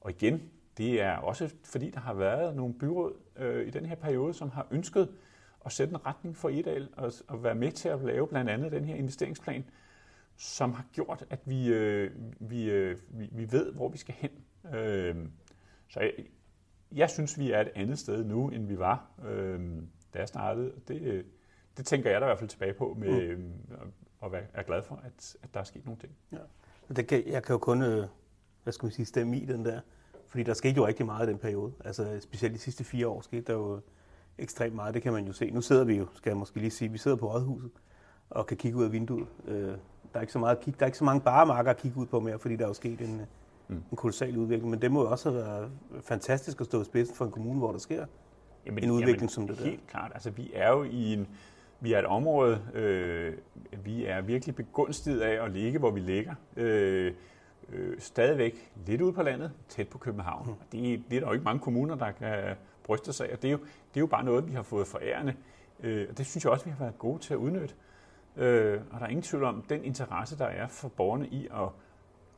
Og 0.00 0.10
igen, 0.10 0.42
det 0.78 1.00
er 1.00 1.16
også 1.16 1.50
fordi, 1.64 1.90
der 1.90 2.00
har 2.00 2.14
været 2.14 2.56
nogle 2.56 2.74
byråd 2.74 3.14
øh, 3.36 3.66
i 3.66 3.70
den 3.70 3.86
her 3.86 3.94
periode, 3.94 4.34
som 4.34 4.50
har 4.50 4.66
ønsket 4.70 5.08
at 5.66 5.72
sætte 5.72 5.90
en 5.90 6.06
retning 6.06 6.36
for 6.36 6.48
Edal 6.48 6.88
og, 6.96 7.12
og 7.28 7.44
være 7.44 7.54
med 7.54 7.72
til 7.72 7.88
at 7.88 8.04
lave 8.04 8.28
blandt 8.28 8.50
andet 8.50 8.72
den 8.72 8.84
her 8.84 8.94
investeringsplan, 8.94 9.64
som 10.36 10.72
har 10.72 10.84
gjort, 10.92 11.24
at 11.30 11.40
vi, 11.44 11.68
øh, 11.68 12.10
vi, 12.40 12.70
øh, 12.70 12.98
vi, 13.08 13.28
vi 13.32 13.52
ved, 13.52 13.72
hvor 13.72 13.88
vi 13.88 13.98
skal 13.98 14.14
hen. 14.14 14.30
Øh, 14.74 15.16
så 15.88 16.00
jeg, 16.00 16.12
jeg 16.92 17.10
synes, 17.10 17.38
vi 17.38 17.50
er 17.50 17.60
et 17.60 17.70
andet 17.74 17.98
sted 17.98 18.24
nu, 18.24 18.48
end 18.48 18.66
vi 18.66 18.78
var, 18.78 19.10
øh, 19.28 19.82
da 20.14 20.18
jeg 20.18 20.28
startede. 20.28 20.72
Det, 20.88 21.24
det 21.76 21.86
tænker 21.86 22.10
jeg 22.10 22.20
da 22.20 22.26
i 22.26 22.28
hvert 22.28 22.38
fald 22.38 22.50
tilbage 22.50 22.72
på 22.72 22.96
med, 22.98 23.36
mm. 23.36 23.52
At 24.24 24.32
være 24.32 24.42
er 24.54 24.62
glad 24.62 24.82
for, 24.82 25.00
at, 25.04 25.36
at 25.42 25.54
der 25.54 25.60
er 25.60 25.64
sket 25.64 25.84
nogle 25.84 26.00
ting. 26.00 26.12
Ja. 26.32 26.38
Det 26.96 27.06
kan, 27.06 27.22
jeg 27.26 27.42
kan 27.42 27.52
jo 27.52 27.58
kun 27.58 27.82
øh, 27.82 28.06
hvad 28.62 28.72
skal 28.72 28.86
man 28.86 28.92
sige, 28.92 29.06
stemme 29.06 29.36
i 29.36 29.44
den 29.44 29.64
der, 29.64 29.80
fordi 30.26 30.42
der 30.42 30.54
skete 30.54 30.74
jo 30.74 30.86
rigtig 30.86 31.06
meget 31.06 31.26
i 31.26 31.30
den 31.30 31.38
periode. 31.38 31.72
Altså 31.84 32.20
specielt 32.20 32.54
de 32.54 32.58
sidste 32.58 32.84
fire 32.84 33.08
år 33.08 33.20
skete 33.20 33.42
der 33.42 33.52
jo 33.52 33.80
ekstremt 34.38 34.74
meget, 34.74 34.94
det 34.94 35.02
kan 35.02 35.12
man 35.12 35.26
jo 35.26 35.32
se. 35.32 35.50
Nu 35.50 35.60
sidder 35.60 35.84
vi 35.84 35.96
jo, 35.96 36.06
skal 36.14 36.30
jeg 36.30 36.36
måske 36.36 36.58
lige 36.58 36.70
sige, 36.70 36.92
vi 36.92 36.98
sidder 36.98 37.16
på 37.16 37.32
Rådhuset 37.32 37.70
og 38.30 38.46
kan 38.46 38.56
kigge 38.56 38.78
ud 38.78 38.84
af 38.84 38.92
vinduet. 38.92 39.26
Øh, 39.46 39.68
der 40.12 40.18
er 40.18 40.20
ikke 40.20 40.32
så 40.32 40.38
meget 40.38 40.64
der 40.64 40.72
er 40.80 40.86
ikke 40.86 40.98
så 40.98 41.04
mange 41.04 41.20
baremarker 41.20 41.70
at 41.70 41.76
kigge 41.76 42.00
ud 42.00 42.06
på 42.06 42.20
mere, 42.20 42.38
fordi 42.38 42.56
der 42.56 42.64
er 42.64 42.68
jo 42.68 42.74
sket 42.74 43.00
en, 43.00 43.20
mm. 43.68 43.82
en 43.90 43.96
kolossal 43.96 44.36
udvikling. 44.36 44.70
Men 44.70 44.82
det 44.82 44.92
må 44.92 45.02
jo 45.02 45.10
også 45.10 45.30
have 45.30 45.44
været 45.44 45.70
fantastisk 46.00 46.60
at 46.60 46.66
stå 46.66 46.80
i 46.80 46.84
spidsen 46.84 47.16
for 47.16 47.24
en 47.24 47.30
kommune, 47.30 47.58
hvor 47.58 47.72
der 47.72 47.78
sker 47.78 48.06
jamen, 48.66 48.84
en 48.84 48.90
udvikling 48.90 49.16
jamen, 49.16 49.28
som 49.28 49.46
det 49.46 49.58
der. 49.58 49.64
Helt 49.64 49.86
klart. 49.86 50.10
Altså 50.14 50.30
vi 50.30 50.50
er 50.54 50.70
jo 50.70 50.82
i 50.82 51.12
en, 51.12 51.28
vi 51.80 51.92
er 51.92 51.98
et 51.98 52.06
område, 52.06 52.60
øh, 52.74 53.34
vi 53.84 54.06
er 54.06 54.20
virkelig 54.20 54.54
begunstiget 54.54 55.20
af 55.20 55.44
at 55.44 55.50
ligge, 55.52 55.78
hvor 55.78 55.90
vi 55.90 56.00
ligger. 56.00 56.34
Øh, 56.56 57.12
øh, 57.72 58.00
stadigvæk 58.00 58.72
lidt 58.86 59.00
ude 59.00 59.12
på 59.12 59.22
landet, 59.22 59.52
tæt 59.68 59.88
på 59.88 59.98
København. 59.98 60.46
Mm. 60.46 60.54
Det, 60.72 61.02
det 61.10 61.16
er 61.16 61.20
der 61.20 61.26
jo 61.26 61.32
ikke 61.32 61.44
mange 61.44 61.60
kommuner, 61.60 61.94
der 61.94 62.10
kan 62.10 62.56
bryste 62.84 63.12
sig 63.12 63.28
af, 63.28 63.32
og 63.32 63.42
det 63.42 63.48
er 63.48 63.52
jo, 63.52 63.58
det 63.58 63.96
er 63.96 64.00
jo 64.00 64.06
bare 64.06 64.24
noget, 64.24 64.48
vi 64.48 64.52
har 64.52 64.62
fået 64.62 64.86
forærende. 64.86 65.34
Øh, 65.80 66.06
og 66.10 66.18
det 66.18 66.26
synes 66.26 66.44
jeg 66.44 66.52
også, 66.52 66.64
vi 66.64 66.70
har 66.70 66.78
været 66.78 66.98
gode 66.98 67.18
til 67.18 67.34
at 67.34 67.38
udnytte. 67.38 67.74
Øh, 68.36 68.80
og 68.90 69.00
der 69.00 69.06
er 69.06 69.10
ingen 69.10 69.22
tvivl 69.22 69.44
om, 69.44 69.62
den 69.68 69.84
interesse, 69.84 70.38
der 70.38 70.46
er 70.46 70.68
for 70.68 70.88
borgerne 70.88 71.28
i 71.28 71.48
at, 71.52 71.68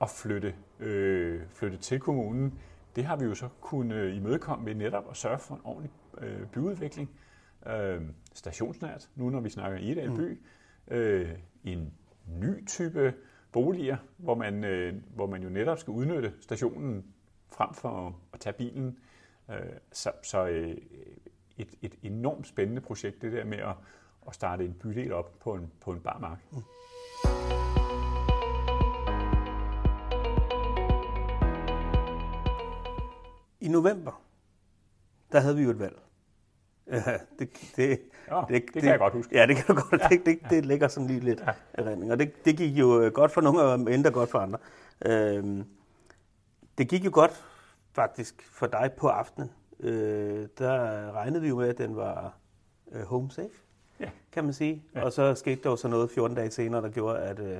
at 0.00 0.10
flytte, 0.10 0.54
øh, 0.80 1.40
flytte 1.52 1.76
til 1.76 2.00
kommunen, 2.00 2.58
det 2.96 3.04
har 3.04 3.16
vi 3.16 3.24
jo 3.24 3.34
så 3.34 3.48
kunnet 3.60 4.14
imødekomme 4.14 4.66
ved 4.66 4.74
netop 4.74 5.10
at 5.10 5.16
sørge 5.16 5.38
for 5.38 5.54
en 5.54 5.60
ordentlig 5.64 5.90
øh, 6.18 6.46
byudvikling. 6.46 7.10
Øh, 7.66 8.02
stationsnært, 8.34 9.08
nu 9.14 9.30
når 9.30 9.40
vi 9.40 9.48
snakker 9.48 9.78
i 9.78 9.92
Edal 9.92 10.10
by. 10.10 10.42
Mm. 10.86 10.94
Øh, 10.94 11.30
en 11.64 11.94
ny 12.26 12.66
type 12.66 13.14
boliger, 13.52 13.96
hvor 14.16 14.34
man, 14.34 14.64
øh, 14.64 14.94
hvor 15.14 15.26
man 15.26 15.42
jo 15.42 15.48
netop 15.48 15.78
skal 15.78 15.90
udnytte 15.90 16.32
stationen 16.40 17.04
frem 17.52 17.74
for 17.74 18.16
at 18.32 18.40
tage 18.40 18.52
bilen. 18.52 18.98
Øh, 19.50 19.56
så 19.92 20.12
så 20.22 20.46
øh, 20.46 20.76
et, 21.58 21.74
et 21.82 21.94
enormt 22.02 22.46
spændende 22.46 22.80
projekt, 22.80 23.22
det 23.22 23.32
der 23.32 23.44
med 23.44 23.58
at, 23.58 23.74
at 24.28 24.34
starte 24.34 24.64
en 24.64 24.74
bydel 24.74 25.12
op 25.12 25.38
på 25.40 25.54
en, 25.54 25.72
på 25.80 25.92
en 25.92 26.00
bar 26.00 26.18
mark. 26.18 26.38
Mm. 26.52 27.63
I 33.64 33.68
november, 33.68 34.22
der 35.32 35.40
havde 35.40 35.56
vi 35.56 35.62
jo 35.62 35.70
et 35.70 35.78
valg. 35.78 35.98
Ja, 36.86 37.18
det, 37.38 37.48
det, 37.76 38.00
ja, 38.30 38.40
det, 38.40 38.48
det, 38.48 38.74
det 38.74 38.82
kan 38.82 38.90
jeg 38.90 38.98
godt 38.98 39.12
huske. 39.12 39.36
Ja, 39.36 39.46
det 39.46 39.56
kan 39.56 39.76
du 39.76 39.80
godt. 39.80 40.02
Ja, 40.02 40.08
det, 40.08 40.26
det, 40.26 40.38
det 40.50 40.66
ligger 40.66 40.88
sådan 40.88 41.06
lige 41.06 41.20
lidt 41.20 41.40
ja. 41.40 41.52
erindring. 41.74 42.12
Og 42.12 42.18
det, 42.18 42.44
det 42.44 42.56
gik 42.56 42.78
jo 42.78 43.10
godt 43.14 43.32
for 43.32 43.40
nogle 43.40 43.60
og 43.60 43.74
endda 43.74 44.10
godt 44.10 44.30
for 44.30 44.38
andre. 44.38 44.58
Øhm, 45.06 45.64
det 46.78 46.88
gik 46.88 47.04
jo 47.04 47.10
godt 47.12 47.44
faktisk 47.92 48.42
for 48.52 48.66
dig 48.66 48.92
på 48.96 49.08
aftenen. 49.08 49.50
Øh, 49.80 50.48
der 50.58 51.12
regnede 51.12 51.42
vi 51.42 51.48
jo 51.48 51.56
med, 51.56 51.68
at 51.68 51.78
den 51.78 51.96
var 51.96 52.36
øh, 52.92 53.02
home 53.02 53.30
safe, 53.30 53.54
ja. 54.00 54.10
kan 54.32 54.44
man 54.44 54.52
sige. 54.52 54.82
Ja. 54.94 55.04
Og 55.04 55.12
så 55.12 55.34
skete 55.34 55.62
der 55.62 55.70
jo 55.70 55.76
så 55.76 55.88
noget 55.88 56.10
14 56.10 56.36
dage 56.36 56.50
senere, 56.50 56.82
der 56.82 56.88
gjorde, 56.88 57.18
at, 57.18 57.38
øh, 57.38 57.58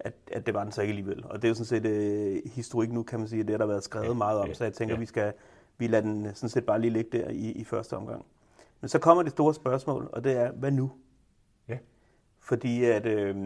at, 0.00 0.14
at 0.32 0.46
det 0.46 0.54
var 0.54 0.62
den 0.64 0.72
så 0.72 0.80
ikke 0.82 0.90
alligevel. 0.90 1.24
Og 1.24 1.42
det 1.42 1.44
er 1.44 1.48
jo 1.48 1.54
sådan 1.54 1.66
set 1.66 1.86
øh, 1.86 2.42
historik 2.54 2.92
nu, 2.92 3.02
kan 3.02 3.18
man 3.18 3.28
sige, 3.28 3.42
det 3.42 3.50
har 3.50 3.58
der 3.58 3.66
været 3.66 3.84
skrevet 3.84 4.06
ja. 4.06 4.12
meget 4.12 4.38
om. 4.38 4.54
Så 4.54 4.64
jeg 4.64 4.72
tænker, 4.72 4.94
ja. 4.94 4.98
vi 4.98 5.06
skal 5.06 5.32
vi 5.80 5.86
lader 5.86 6.02
den 6.02 6.34
sådan 6.34 6.48
set 6.48 6.66
bare 6.66 6.80
lige 6.80 6.90
ligge 6.90 7.18
der 7.18 7.28
i, 7.28 7.50
i 7.50 7.64
første 7.64 7.96
omgang. 7.96 8.24
Men 8.80 8.88
så 8.88 8.98
kommer 8.98 9.22
det 9.22 9.32
store 9.32 9.54
spørgsmål, 9.54 10.08
og 10.12 10.24
det 10.24 10.32
er, 10.32 10.52
hvad 10.52 10.70
nu? 10.70 10.90
Ja. 11.68 11.78
Fordi 12.40 12.84
at, 12.84 13.06
øh, 13.06 13.36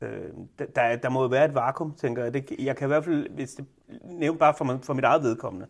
øh, 0.00 0.30
der, 0.58 0.96
der 0.96 1.08
må 1.08 1.22
jo 1.22 1.28
være 1.28 1.44
et 1.44 1.54
vakuum, 1.54 1.94
tænker 1.94 2.22
jeg. 2.22 2.34
Det, 2.34 2.50
jeg 2.58 2.76
kan 2.76 2.86
i 2.86 2.88
hvert 2.88 3.04
fald, 3.04 3.28
hvis 3.28 3.54
det 3.54 3.66
nævne 4.02 4.38
bare 4.38 4.54
for, 4.54 4.78
for 4.82 4.94
mit 4.94 5.04
eget 5.04 5.22
vedkommende, 5.22 5.66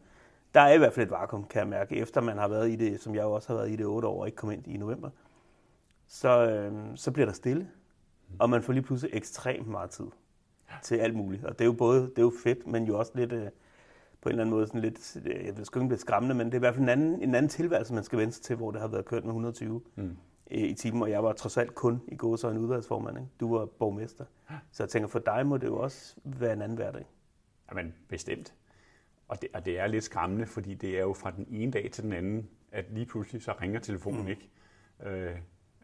der 0.54 0.60
er 0.60 0.72
i 0.72 0.78
hvert 0.78 0.92
fald 0.92 1.06
et 1.06 1.10
vakuum, 1.10 1.44
kan 1.44 1.58
jeg 1.58 1.68
mærke, 1.68 1.96
efter 1.96 2.20
man 2.20 2.38
har 2.38 2.48
været 2.48 2.70
i 2.70 2.76
det, 2.76 3.00
som 3.00 3.14
jeg 3.14 3.24
også 3.24 3.48
har 3.48 3.54
været 3.54 3.70
i 3.70 3.76
det 3.76 3.86
otte 3.86 4.08
år 4.08 4.20
og 4.20 4.26
ikke 4.26 4.36
kom 4.36 4.50
ind 4.50 4.66
i 4.66 4.76
november. 4.76 5.10
Så, 6.06 6.50
øh, 6.50 6.72
så 6.94 7.10
bliver 7.10 7.26
der 7.26 7.32
stille, 7.32 7.68
og 8.38 8.50
man 8.50 8.62
får 8.62 8.72
lige 8.72 8.82
pludselig 8.82 9.16
ekstremt 9.16 9.68
meget 9.68 9.90
tid 9.90 10.06
til 10.82 10.96
alt 10.96 11.14
muligt. 11.14 11.44
Og 11.44 11.52
det 11.52 11.60
er 11.60 11.66
jo 11.66 11.72
både 11.72 12.00
det 12.00 12.18
er 12.18 12.22
jo 12.22 12.32
fedt, 12.42 12.66
men 12.66 12.84
jo 12.84 12.98
også 12.98 13.12
lidt... 13.14 13.32
Øh, 13.32 13.48
på 14.20 14.28
en 14.28 14.32
eller 14.32 14.42
anden 14.42 14.54
måde 14.54 14.66
sådan 14.66 14.80
lidt, 14.80 15.16
jeg 15.46 15.56
ved 15.56 15.64
sgu 15.64 15.80
ikke, 15.80 15.88
lidt 15.88 16.00
skræmmende, 16.00 16.34
men 16.34 16.46
det 16.46 16.54
er 16.54 16.58
i 16.58 16.58
hvert 16.58 16.74
fald 16.74 16.82
en 16.82 16.88
anden, 16.88 17.22
en 17.22 17.34
anden 17.34 17.48
tilværelse, 17.48 17.94
man 17.94 18.04
skal 18.04 18.18
vende 18.18 18.32
sig 18.32 18.42
til, 18.42 18.56
hvor 18.56 18.70
det 18.70 18.80
har 18.80 18.88
været 18.88 19.04
kørt 19.04 19.24
med 19.24 19.30
120 19.30 19.82
mm. 19.96 20.16
i 20.50 20.74
timen, 20.74 21.02
og 21.02 21.10
jeg 21.10 21.24
var 21.24 21.32
trods 21.32 21.56
alt 21.56 21.74
kun 21.74 22.02
i 22.08 22.16
går 22.16 22.36
så 22.36 22.50
en 22.50 22.58
udvalgsformand. 22.58 23.18
Ikke? 23.18 23.30
Du 23.40 23.56
var 23.56 23.66
borgmester. 23.66 24.24
Så 24.72 24.82
jeg 24.82 24.90
tænker, 24.90 25.08
for 25.08 25.18
dig 25.18 25.46
må 25.46 25.56
det 25.56 25.66
jo 25.66 25.78
også 25.78 26.16
være 26.24 26.52
en 26.52 26.62
anden 26.62 26.76
hverdag. 26.76 27.04
Jamen, 27.70 27.94
bestemt. 28.08 28.54
Og 29.28 29.42
det, 29.42 29.48
og 29.54 29.64
det 29.64 29.78
er 29.78 29.86
lidt 29.86 30.04
skræmmende, 30.04 30.46
fordi 30.46 30.74
det 30.74 30.90
er 30.90 31.00
jo 31.00 31.12
fra 31.12 31.30
den 31.30 31.46
ene 31.50 31.72
dag 31.72 31.90
til 31.92 32.04
den 32.04 32.12
anden, 32.12 32.48
at 32.72 32.84
lige 32.90 33.06
pludselig 33.06 33.42
så 33.42 33.54
ringer 33.60 33.80
telefonen 33.80 34.22
mm. 34.22 34.28
ikke. 34.28 34.50
Øh, 35.06 35.36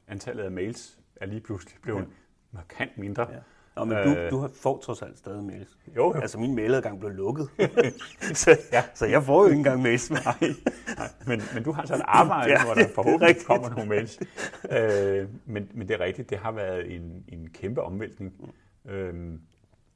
antallet 0.09 0.45
af 0.45 0.51
mails 0.51 0.99
er 1.17 1.27
lige 1.27 1.41
pludselig 1.41 1.83
blevet 1.83 2.01
ja. 2.01 2.05
Markant 2.55 2.99
mindre. 2.99 3.27
Ja. 3.31 3.39
Nå, 3.77 3.85
men 3.85 3.97
du, 3.97 4.21
øh. 4.21 4.31
du 4.31 4.49
får 4.55 4.79
trods 4.79 5.03
alt 5.03 5.19
stadig 5.19 5.45
mails. 5.45 5.79
Jo, 5.97 6.15
jo. 6.15 6.21
Altså, 6.21 6.39
min 6.39 6.55
mailadgang 6.55 7.01
blev 7.01 7.13
lukket. 7.13 7.49
så, 8.35 8.59
ja. 8.73 8.85
så 8.95 9.07
jeg 9.07 9.23
får 9.23 9.43
jo 9.43 9.49
ikke 9.49 9.59
engang 9.59 9.83
mails. 9.83 10.11
Nej, 10.11 10.23
nej. 10.97 11.09
Men, 11.27 11.43
men 11.55 11.63
du 11.63 11.73
har 11.73 11.87
så 11.87 11.95
et 11.95 12.03
arbejde, 12.05 12.51
ja, 12.53 12.65
hvor 12.65 12.75
der 12.75 12.89
forhåbentlig 12.95 13.37
kommer 13.47 13.69
nogle 13.69 13.89
mails. 13.89 14.21
Øh, 14.71 15.29
men, 15.47 15.71
men 15.75 15.89
det 15.89 15.95
er 15.95 16.01
rigtigt, 16.01 16.31
det 16.31 16.39
har 16.39 16.53
været 16.53 16.95
en, 16.95 17.25
en 17.29 17.51
kæmpe 17.51 17.83
omvæltning. 17.83 18.33
Øh, 18.89 19.15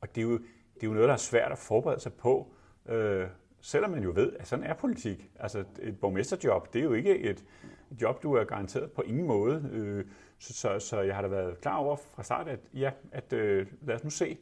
og 0.00 0.14
det 0.14 0.20
er, 0.20 0.22
jo, 0.22 0.32
det 0.74 0.82
er 0.82 0.86
jo 0.86 0.92
noget, 0.92 1.08
der 1.08 1.14
er 1.14 1.18
svært 1.18 1.52
at 1.52 1.58
forberede 1.58 2.00
sig 2.00 2.12
på. 2.12 2.52
Øh, 2.88 3.26
selvom 3.60 3.90
man 3.90 4.02
jo 4.02 4.12
ved, 4.14 4.32
at 4.38 4.48
sådan 4.48 4.64
er 4.64 4.74
politik. 4.74 5.30
Altså 5.40 5.64
et 5.82 6.00
borgmesterjob, 6.00 6.72
det 6.72 6.78
er 6.78 6.84
jo 6.84 6.92
ikke 6.92 7.18
et 7.18 7.44
job, 8.02 8.22
du 8.22 8.34
er 8.34 8.44
garanteret 8.44 8.92
på 8.92 9.02
ingen 9.02 9.26
måde. 9.26 9.70
Øh, 9.72 10.04
så, 10.38 10.54
så, 10.54 10.78
så 10.78 11.00
jeg 11.00 11.14
har 11.14 11.22
da 11.22 11.28
været 11.28 11.60
klar 11.60 11.76
over 11.76 11.96
fra 11.96 12.22
start, 12.22 12.48
at 12.48 12.60
ja, 12.74 12.90
at 13.12 13.32
øh, 13.32 13.66
lad 13.82 13.94
os 13.94 14.04
nu 14.04 14.10
se. 14.10 14.38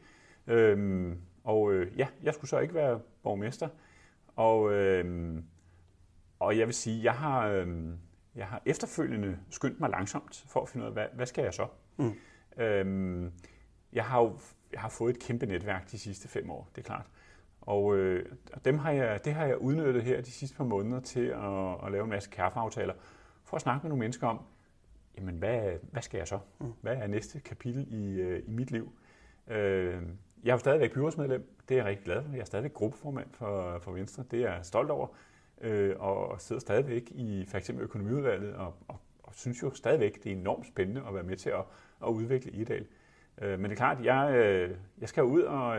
Øhm, 0.46 1.20
og 1.44 1.72
øh, 1.72 1.98
ja, 1.98 2.06
jeg 2.22 2.34
skulle 2.34 2.50
så 2.50 2.58
ikke 2.58 2.74
være 2.74 3.00
borgmester. 3.22 3.68
Og, 4.36 4.72
øh, 4.72 5.34
og 6.38 6.58
jeg 6.58 6.66
vil 6.66 6.74
sige, 6.74 7.04
jeg 7.04 7.12
har, 7.12 7.48
øh, 7.48 7.68
jeg 8.34 8.46
har 8.46 8.62
efterfølgende 8.66 9.38
skyndt 9.50 9.80
mig 9.80 9.90
langsomt 9.90 10.44
for 10.48 10.60
at 10.60 10.68
finde 10.68 10.84
ud 10.84 10.88
af, 10.88 10.92
hvad, 10.92 11.06
hvad 11.14 11.26
skal 11.26 11.44
jeg 11.44 11.54
så? 11.54 11.66
Mm. 11.96 12.12
Øhm, 12.62 13.32
jeg 13.92 14.04
har 14.04 14.22
jo 14.22 14.38
jeg 14.72 14.80
har 14.80 14.88
fået 14.88 15.16
et 15.16 15.22
kæmpe 15.22 15.46
netværk 15.46 15.90
de 15.90 15.98
sidste 15.98 16.28
fem 16.28 16.50
år, 16.50 16.68
det 16.76 16.82
er 16.82 16.86
klart. 16.86 17.06
Og 17.60 17.96
øh, 17.96 18.26
dem 18.64 18.78
har 18.78 18.90
jeg, 18.90 19.24
det 19.24 19.34
har 19.34 19.46
jeg 19.46 19.58
udnyttet 19.58 20.02
her 20.02 20.20
de 20.20 20.30
sidste 20.30 20.56
par 20.56 20.64
måneder 20.64 21.00
til 21.00 21.26
at, 21.26 21.84
at 21.86 21.92
lave 21.92 22.04
en 22.04 22.10
masse 22.10 22.30
kaffeaftaler, 22.30 22.94
for 23.46 23.56
at 23.56 23.62
snakke 23.62 23.84
med 23.84 23.88
nogle 23.88 24.00
mennesker 24.00 24.26
om, 24.26 24.40
jamen 25.18 25.36
hvad, 25.36 25.72
hvad 25.92 26.02
skal 26.02 26.18
jeg 26.18 26.28
så? 26.28 26.38
Mm. 26.60 26.72
Hvad 26.80 26.96
er 26.96 27.06
næste 27.06 27.40
kapitel 27.40 27.86
i, 27.90 28.20
øh, 28.20 28.42
i 28.46 28.50
mit 28.50 28.70
liv? 28.70 28.92
Øh, 29.48 30.02
jeg 30.44 30.50
er 30.50 30.54
jo 30.54 30.58
stadigvæk 30.58 30.92
byrådsmedlem, 30.92 31.56
det 31.68 31.74
er 31.74 31.78
jeg 31.78 31.86
rigtig 31.86 32.04
glad 32.04 32.22
for. 32.22 32.32
Jeg 32.32 32.40
er 32.40 32.44
stadigvæk 32.44 32.74
gruppeformand 32.74 33.26
for, 33.32 33.78
for 33.78 33.92
Venstre, 33.92 34.24
det 34.30 34.44
er 34.44 34.54
jeg 34.54 34.60
stolt 34.62 34.90
over. 34.90 35.08
Øh, 35.60 35.94
og 35.98 36.40
sidder 36.40 36.60
stadigvæk 36.60 37.10
i 37.10 37.44
for 37.48 37.58
eksempel 37.58 37.84
økonomiudvalget, 37.84 38.54
og, 38.54 38.74
og, 38.88 39.00
og 39.22 39.34
synes 39.34 39.62
jo 39.62 39.70
stadigvæk, 39.74 40.24
det 40.24 40.32
er 40.32 40.36
enormt 40.36 40.66
spændende 40.66 41.02
at 41.08 41.14
være 41.14 41.22
med 41.22 41.36
til 41.36 41.50
at, 41.50 41.64
at 42.02 42.08
udvikle 42.08 42.52
Idal. 42.52 42.86
men 43.40 43.64
det 43.64 43.70
er 43.70 43.76
klart, 43.76 44.04
jeg, 44.04 44.70
jeg 44.98 45.08
skal 45.08 45.24
ud 45.24 45.42
og, 45.42 45.78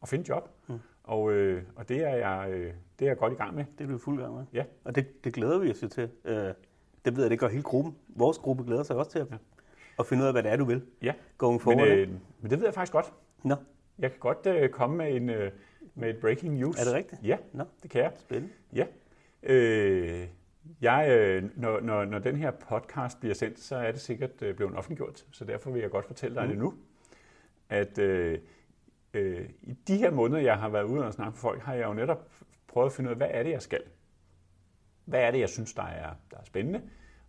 og 0.00 0.08
finde 0.08 0.24
job. 0.28 0.50
Mm. 0.68 0.78
Og, 1.06 1.32
øh, 1.32 1.62
og 1.76 1.88
det, 1.88 2.04
er 2.04 2.16
jeg, 2.16 2.50
øh, 2.50 2.74
det 2.98 3.04
er 3.04 3.10
jeg 3.10 3.16
godt 3.16 3.32
i 3.32 3.36
gang 3.36 3.54
med. 3.54 3.64
Det 3.78 3.84
er 3.84 3.88
du 3.88 3.98
fuld 3.98 4.20
gang 4.20 4.34
med. 4.34 4.44
Ja. 4.52 4.64
Og 4.84 4.94
det, 4.94 5.24
det 5.24 5.34
glæder 5.34 5.58
vi 5.58 5.70
os 5.70 5.82
jo 5.82 5.88
til. 5.88 6.10
Øh, 6.24 6.54
det 7.06 7.16
ved 7.16 7.24
jeg, 7.24 7.30
det 7.30 7.38
gør 7.38 7.48
hele 7.48 7.62
gruppen. 7.62 7.96
Vores 8.08 8.38
gruppe 8.38 8.64
glæder 8.64 8.82
sig 8.82 8.96
også 8.96 9.10
til 9.10 9.18
at, 9.18 9.26
ja. 9.30 9.36
at 9.98 10.06
finde 10.06 10.22
ud 10.22 10.26
af, 10.26 10.34
hvad 10.34 10.42
det 10.42 10.52
er, 10.52 10.56
du 10.56 10.64
vil. 10.64 10.82
Ja. 11.02 11.12
Going 11.38 11.62
forward. 11.62 11.88
Men, 11.88 11.98
øh, 11.98 12.08
men 12.40 12.50
det 12.50 12.58
ved 12.58 12.66
jeg 12.66 12.74
faktisk 12.74 12.92
godt. 12.92 13.12
Nå. 13.42 13.54
Jeg 13.98 14.10
kan 14.10 14.20
godt 14.20 14.46
øh, 14.46 14.70
komme 14.70 14.96
med, 14.96 15.16
en, 15.16 15.30
øh, 15.30 15.52
med 15.94 16.10
et 16.10 16.16
breaking 16.20 16.54
news. 16.54 16.80
Er 16.80 16.84
det 16.84 16.94
rigtigt? 16.94 17.20
Ja, 17.24 17.36
Nå. 17.52 17.64
det 17.82 17.90
kan 17.90 18.02
jeg. 18.02 18.12
Spændende. 18.16 18.54
Ja. 18.72 18.86
Øh, 19.42 20.26
jeg, 20.80 21.08
øh, 21.10 21.44
når, 21.56 21.80
når, 21.80 22.04
når 22.04 22.18
den 22.18 22.36
her 22.36 22.50
podcast 22.50 23.20
bliver 23.20 23.34
sendt, 23.34 23.60
så 23.60 23.76
er 23.76 23.92
det 23.92 24.00
sikkert 24.00 24.42
øh, 24.42 24.54
blevet 24.54 24.76
offentliggjort. 24.76 25.24
Så 25.32 25.44
derfor 25.44 25.70
vil 25.70 25.80
jeg 25.80 25.90
godt 25.90 26.04
fortælle 26.04 26.34
dig 26.34 26.44
mm. 26.44 26.48
det 26.48 26.58
nu. 26.58 26.74
At 27.68 27.98
øh, 27.98 28.38
øh, 29.14 29.48
i 29.62 29.72
de 29.72 29.96
her 29.96 30.10
måneder, 30.10 30.40
jeg 30.40 30.56
har 30.56 30.68
været 30.68 30.84
ude 30.84 31.06
og 31.06 31.12
snakke 31.12 31.30
med 31.30 31.38
folk, 31.38 31.62
har 31.62 31.74
jeg 31.74 31.86
jo 31.86 31.94
netop 31.94 32.28
prøvet 32.68 32.86
at 32.86 32.92
finde 32.92 33.08
ud 33.08 33.12
af, 33.12 33.16
hvad 33.16 33.28
er 33.30 33.42
det, 33.42 33.50
jeg 33.50 33.62
skal? 33.62 33.80
Hvad 35.06 35.20
er 35.20 35.30
det, 35.30 35.40
jeg 35.40 35.48
synes, 35.48 35.74
der 35.74 35.82
er, 35.82 36.14
der 36.30 36.36
er 36.36 36.44
spændende? 36.44 36.82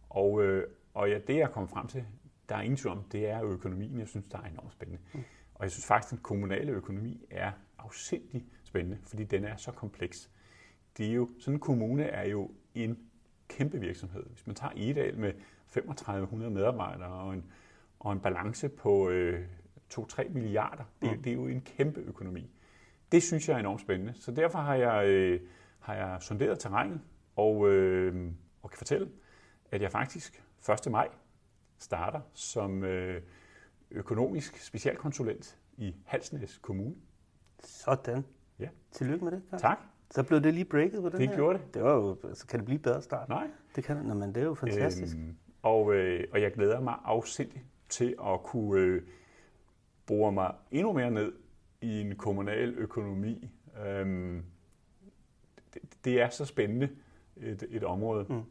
Og, 0.10 0.44
øh, 0.44 0.68
og 0.94 1.10
ja, 1.10 1.20
det, 1.28 1.36
jeg 1.36 1.52
kommer 1.52 1.68
frem 1.68 1.88
til, 1.88 2.06
der 2.50 2.56
er 2.56 2.62
ingen 2.62 2.78
tvivl 2.78 2.98
om, 2.98 3.04
det 3.04 3.30
er 3.30 3.44
økonomien, 3.44 4.00
jeg 4.00 4.08
synes, 4.08 4.28
der 4.28 4.38
er 4.38 4.44
enormt 4.44 4.74
spændende. 4.74 5.02
Mm. 5.14 5.24
Og 5.56 5.64
jeg 5.64 5.72
synes 5.72 5.86
faktisk, 5.86 6.14
at 6.14 6.18
den 6.18 6.24
kommunale 6.24 6.72
økonomi 6.72 7.26
er 7.32 7.52
afsindig 7.78 8.46
spændende, 8.64 8.98
fordi 9.04 9.24
den 9.24 9.44
er 9.44 9.56
så 9.56 9.72
kompleks. 9.72 10.30
Det 10.98 11.08
er 11.08 11.14
jo, 11.14 11.30
sådan 11.40 11.56
en 11.56 11.60
kommune 11.60 12.04
er 12.04 12.28
jo 12.30 12.52
en 12.76 13.00
kæmpe 13.48 13.80
virksomhed. 13.80 14.24
Hvis 14.24 14.48
man 14.48 14.56
tager 14.56 14.72
Edal 14.76 15.18
med 15.18 15.34
3500 15.68 16.52
medarbejdere 16.52 17.10
og 17.10 17.34
en, 17.34 17.46
og 18.00 18.14
en 18.14 18.20
balance 18.20 18.70
på 18.70 19.10
øh, 19.10 19.46
2-3 19.94 20.30
milliarder. 20.30 20.84
Det, 21.02 21.12
mm. 21.12 21.24
det 21.24 21.30
er 21.30 21.34
jo 21.34 21.48
en 21.48 21.62
kæmpe 21.62 22.00
økonomi. 22.00 22.50
Det 23.12 23.24
synes 23.24 23.50
jeg 23.50 23.56
er 23.56 23.60
enormt 23.60 23.82
spændende. 23.82 24.14
Så 24.16 24.32
derfor 24.32 24.60
har 24.60 24.76
jeg, 24.76 25.08
øh, 25.08 25.42
har 25.80 25.96
jeg 25.96 26.18
sonderet 26.22 26.60
terrænet 26.60 27.02
og, 27.38 27.70
øh, 27.70 28.32
og 28.62 28.70
kan 28.70 28.78
fortælle, 28.78 29.10
at 29.72 29.82
jeg 29.82 29.92
faktisk 29.92 30.44
1. 30.86 30.92
maj 30.92 31.10
starter 31.78 32.22
som 32.34 32.84
øh, 32.84 33.22
økonomisk 33.92 34.58
specialkonsulent 34.60 35.60
i 35.78 35.96
Halsnæs 36.06 36.58
Kommune. 36.58 36.96
Sådan. 37.60 38.26
Ja. 38.60 38.70
Tillykke 38.92 39.26
med 39.26 39.32
det. 39.32 39.42
Karl. 39.50 39.60
Tak. 39.60 39.78
Så 40.12 40.24
blev 40.24 40.42
det 40.42 40.54
lige 40.54 40.66
breaket 40.66 41.02
på 41.02 41.10
den 41.10 41.12
det 41.12 41.20
her. 41.20 41.28
Det 41.28 41.36
gjorde 41.36 41.58
det. 41.58 41.74
Det 41.74 41.84
var 41.84 41.94
jo, 41.94 42.18
så 42.34 42.48
kan 42.48 42.60
det 42.60 42.66
blive 42.66 42.80
bedre 42.80 43.02
start? 43.02 43.30
Nej. 43.30 43.48
Det 43.76 43.84
kan 43.84 43.98
det, 43.98 44.18
men 44.18 44.36
det 44.36 44.42
er 44.42 44.46
jo 44.46 44.54
fantastisk. 44.54 45.16
Øhm, 45.16 45.38
og, 45.62 45.94
øh, 45.94 46.28
og 46.32 46.42
jeg 46.42 46.52
glæder 46.52 46.82
mig 46.82 46.96
afsindigt 47.04 47.66
til 47.90 48.16
at 48.26 48.44
kunne 48.44 48.82
øh, 48.82 49.02
bore 50.06 50.32
mig 50.32 50.56
endnu 50.72 50.94
mere 50.94 51.12
ned 51.12 51.34
i 51.82 52.02
en 52.02 52.16
kommunal 52.16 52.74
økonomi. 52.74 53.50
Øhm, 53.86 54.44
det, 55.74 55.82
det 56.06 56.22
er 56.22 56.30
så 56.30 56.46
spændende 56.46 56.90
et, 57.42 57.64
et 57.70 57.84
område. 57.84 58.26
Mm. 58.30 58.44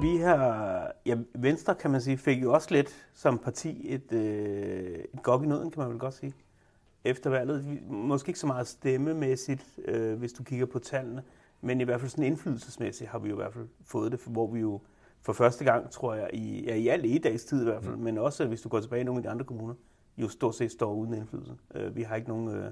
Vi 0.00 0.16
har, 0.16 0.92
ja, 1.06 1.16
Venstre 1.34 1.74
kan 1.74 1.90
man 1.90 2.00
sige, 2.00 2.18
fik 2.18 2.42
jo 2.42 2.52
også 2.52 2.68
lidt 2.70 3.08
som 3.14 3.38
parti 3.38 3.94
et, 3.94 4.12
øh, 4.12 4.98
et 5.14 5.22
gok 5.22 5.42
i 5.42 5.46
nøden, 5.46 5.70
kan 5.70 5.82
man 5.82 5.90
vel 5.90 5.98
godt 5.98 6.14
sige, 6.14 6.34
efter 7.04 7.30
valget. 7.30 7.90
Måske 7.90 8.28
ikke 8.28 8.40
så 8.40 8.46
meget 8.46 8.66
stemmemæssigt, 8.66 9.78
øh, 9.84 10.18
hvis 10.18 10.32
du 10.32 10.42
kigger 10.44 10.66
på 10.66 10.78
tallene, 10.78 11.22
men 11.60 11.80
i 11.80 11.84
hvert 11.84 12.00
fald 12.00 12.10
sådan 12.10 12.24
indflydelsesmæssigt 12.24 13.10
har 13.10 13.18
vi 13.18 13.28
jo 13.28 13.34
i 13.34 13.36
hvert 13.36 13.52
fald 13.52 13.68
fået 13.84 14.12
det, 14.12 14.20
hvor 14.26 14.46
vi 14.46 14.60
jo 14.60 14.80
for 15.22 15.32
første 15.32 15.64
gang, 15.64 15.90
tror 15.90 16.14
jeg, 16.14 16.30
i, 16.32 16.64
ja, 16.64 16.74
i 16.74 16.88
al 16.88 17.04
e-dags 17.04 17.44
tid 17.44 17.60
i 17.60 17.64
hvert 17.64 17.84
fald, 17.84 17.96
mm. 17.96 18.02
men 18.02 18.18
også 18.18 18.46
hvis 18.46 18.60
du 18.60 18.68
går 18.68 18.80
tilbage 18.80 19.00
i 19.00 19.04
nogle 19.04 19.18
af 19.18 19.22
de 19.22 19.30
andre 19.30 19.44
kommuner, 19.44 19.74
jo 20.18 20.28
stort 20.28 20.54
set 20.54 20.72
står 20.72 20.94
uden 20.94 21.14
indflydelse. 21.14 21.56
Øh, 21.74 21.96
vi 21.96 22.02
har 22.02 22.16
ikke 22.16 22.28
nogen 22.28 22.48
øh, 22.48 22.70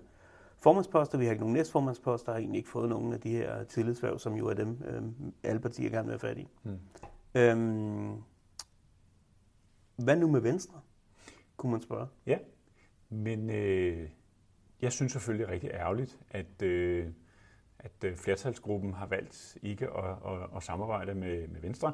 formandsposter, 0.59 1.19
vi 1.19 1.25
har 1.25 1.33
ikke 1.33 1.43
nogen 1.43 1.55
næstformandsposter, 1.55 2.33
har 2.33 2.38
egentlig 2.38 2.59
ikke 2.59 2.69
fået 2.69 2.88
nogen 2.88 3.12
af 3.12 3.21
de 3.21 3.31
her 3.31 3.65
tillidsværv, 3.65 4.19
som 4.19 4.35
jo 4.35 4.49
er 4.49 4.55
dem, 4.55 4.83
øh, 4.85 5.03
alle 5.43 5.61
partier 5.61 5.91
gerne 5.91 6.05
vil 6.09 6.12
have 6.12 6.19
fat 6.19 6.38
i. 6.38 6.49
Mm. 6.62 6.79
Øhm, 7.35 8.23
hvad 9.97 10.17
nu 10.17 10.31
med 10.31 10.41
Venstre, 10.41 10.81
kunne 11.57 11.73
man 11.73 11.81
spørge? 11.81 12.07
Ja, 12.26 12.38
men 13.09 13.50
øh, 13.50 14.09
jeg 14.83 14.93
synes 14.93 15.12
selvfølgelig 15.12 15.49
rigtig 15.49 15.71
ærgerligt, 15.71 16.19
at, 16.31 16.62
øh, 16.62 17.07
at 17.79 18.05
øh, 18.05 18.17
flertalsgruppen 18.17 18.95
har 18.95 19.07
valgt 19.07 19.59
ikke 19.62 19.87
at, 19.87 20.11
at, 20.11 20.57
at 20.57 20.62
samarbejde 20.62 21.15
med, 21.15 21.49
med 21.49 21.61
Venstre. 21.61 21.93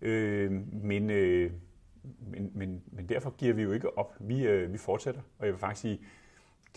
Øh, 0.00 0.52
men, 0.72 1.10
øh, 1.10 1.52
men, 2.02 2.50
men, 2.54 2.82
men 2.86 3.08
derfor 3.08 3.30
giver 3.30 3.54
vi 3.54 3.62
jo 3.62 3.72
ikke 3.72 3.98
op. 3.98 4.16
Vi, 4.20 4.46
øh, 4.46 4.72
vi 4.72 4.78
fortsætter, 4.78 5.20
og 5.38 5.46
jeg 5.46 5.52
vil 5.52 5.60
faktisk 5.60 5.80
sige, 5.80 6.00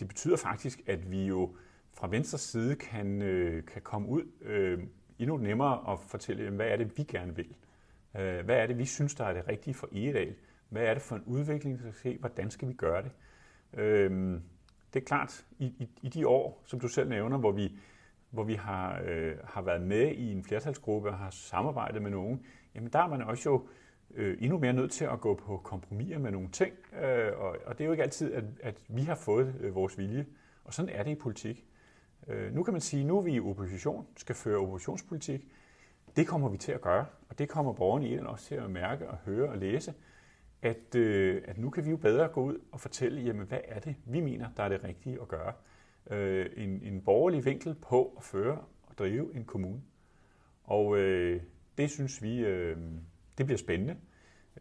det 0.00 0.08
betyder 0.08 0.36
faktisk, 0.36 0.82
at 0.86 1.10
vi 1.10 1.26
jo 1.26 1.56
fra 1.92 2.08
venstre 2.08 2.38
side 2.38 2.76
kan, 2.76 3.22
øh, 3.22 3.64
kan 3.64 3.82
komme 3.82 4.08
ud 4.08 4.22
øh, 4.42 4.82
endnu 5.18 5.36
nemmere 5.36 5.80
og 5.80 6.00
fortælle, 6.00 6.50
hvad 6.50 6.66
er 6.66 6.76
det, 6.76 6.98
vi 6.98 7.02
gerne 7.02 7.36
vil. 7.36 7.54
Øh, 8.16 8.44
hvad 8.44 8.56
er 8.56 8.66
det, 8.66 8.78
vi 8.78 8.84
synes, 8.84 9.14
der 9.14 9.24
er 9.24 9.32
det 9.32 9.48
rigtige 9.48 9.74
for 9.74 9.88
Egedal? 9.92 10.34
Hvad 10.68 10.82
er 10.82 10.94
det 10.94 11.02
for 11.02 11.16
en 11.16 11.22
udvikling, 11.26 11.74
der 11.74 11.80
skal 11.80 11.94
ske? 11.94 12.16
Hvordan 12.20 12.50
skal 12.50 12.68
vi 12.68 12.72
gøre 12.72 13.02
det? 13.02 13.10
Øh, 13.80 14.40
det 14.94 15.00
er 15.02 15.06
klart, 15.06 15.46
i, 15.58 15.66
i, 15.66 15.88
i 16.02 16.08
de 16.08 16.28
år, 16.28 16.62
som 16.64 16.80
du 16.80 16.88
selv 16.88 17.08
nævner, 17.08 17.38
hvor 17.38 17.52
vi, 17.52 17.78
hvor 18.30 18.44
vi 18.44 18.54
har, 18.54 19.00
øh, 19.06 19.36
har 19.44 19.62
været 19.62 19.82
med 19.82 20.12
i 20.12 20.32
en 20.32 20.44
flertalsgruppe 20.44 21.08
og 21.08 21.18
har 21.18 21.30
samarbejdet 21.30 22.02
med 22.02 22.10
nogen, 22.10 22.46
jamen 22.74 22.92
der 22.92 22.98
er 22.98 23.08
man 23.08 23.22
også 23.22 23.50
jo 23.50 23.68
øh, 24.14 24.38
endnu 24.40 24.58
mere 24.58 24.72
nødt 24.72 24.92
til 24.92 25.04
at 25.04 25.20
gå 25.20 25.34
på 25.34 25.60
kompromiser 25.64 26.18
med 26.18 26.30
nogle 26.30 26.48
ting. 26.48 26.74
Øh, 27.02 27.32
og, 27.38 27.56
og 27.66 27.78
det 27.78 27.80
er 27.80 27.86
jo 27.86 27.92
ikke 27.92 28.02
altid, 28.02 28.32
at, 28.32 28.44
at 28.62 28.74
vi 28.88 29.02
har 29.02 29.14
fået 29.14 29.54
øh, 29.60 29.74
vores 29.74 29.98
vilje. 29.98 30.26
Og 30.64 30.74
sådan 30.74 30.88
er 30.94 31.02
det 31.02 31.10
i 31.10 31.14
politik. 31.14 31.66
Øh, 32.28 32.54
nu 32.54 32.62
kan 32.62 32.74
man 32.74 32.80
sige, 32.80 33.00
at 33.00 33.06
nu 33.06 33.18
er 33.18 33.22
vi 33.22 33.32
i 33.32 33.40
opposition, 33.40 34.06
skal 34.16 34.34
føre 34.34 34.58
oppositionspolitik. 34.58 35.48
Det 36.16 36.26
kommer 36.26 36.48
vi 36.48 36.58
til 36.58 36.72
at 36.72 36.80
gøre, 36.80 37.06
og 37.28 37.38
det 37.38 37.48
kommer 37.48 37.72
borgerne 37.72 38.08
i 38.08 38.14
Eden 38.14 38.26
også 38.26 38.44
til 38.44 38.54
at 38.54 38.70
mærke 38.70 39.08
og 39.08 39.16
høre 39.16 39.48
og 39.48 39.58
læse, 39.58 39.94
at, 40.62 40.94
øh, 40.94 41.42
at 41.44 41.58
nu 41.58 41.70
kan 41.70 41.84
vi 41.84 41.90
jo 41.90 41.96
bedre 41.96 42.28
gå 42.28 42.42
ud 42.42 42.58
og 42.72 42.80
fortælle, 42.80 43.20
jamen, 43.22 43.46
hvad 43.46 43.60
er 43.64 43.80
det, 43.80 43.96
vi 44.04 44.20
mener, 44.20 44.48
der 44.56 44.62
er 44.62 44.68
det 44.68 44.84
rigtige 44.84 45.20
at 45.20 45.28
gøre. 45.28 45.52
Øh, 46.10 46.46
en, 46.56 46.82
en 46.82 47.00
borgerlig 47.00 47.44
vinkel 47.44 47.74
på 47.74 48.14
at 48.16 48.24
føre 48.24 48.58
og 48.82 48.98
drive 48.98 49.34
en 49.34 49.44
kommune. 49.44 49.82
Og 50.64 50.98
øh, 50.98 51.42
det 51.78 51.90
synes 51.90 52.22
vi, 52.22 52.38
øh, 52.38 52.76
det 53.38 53.46
bliver 53.46 53.58
spændende. 53.58 53.96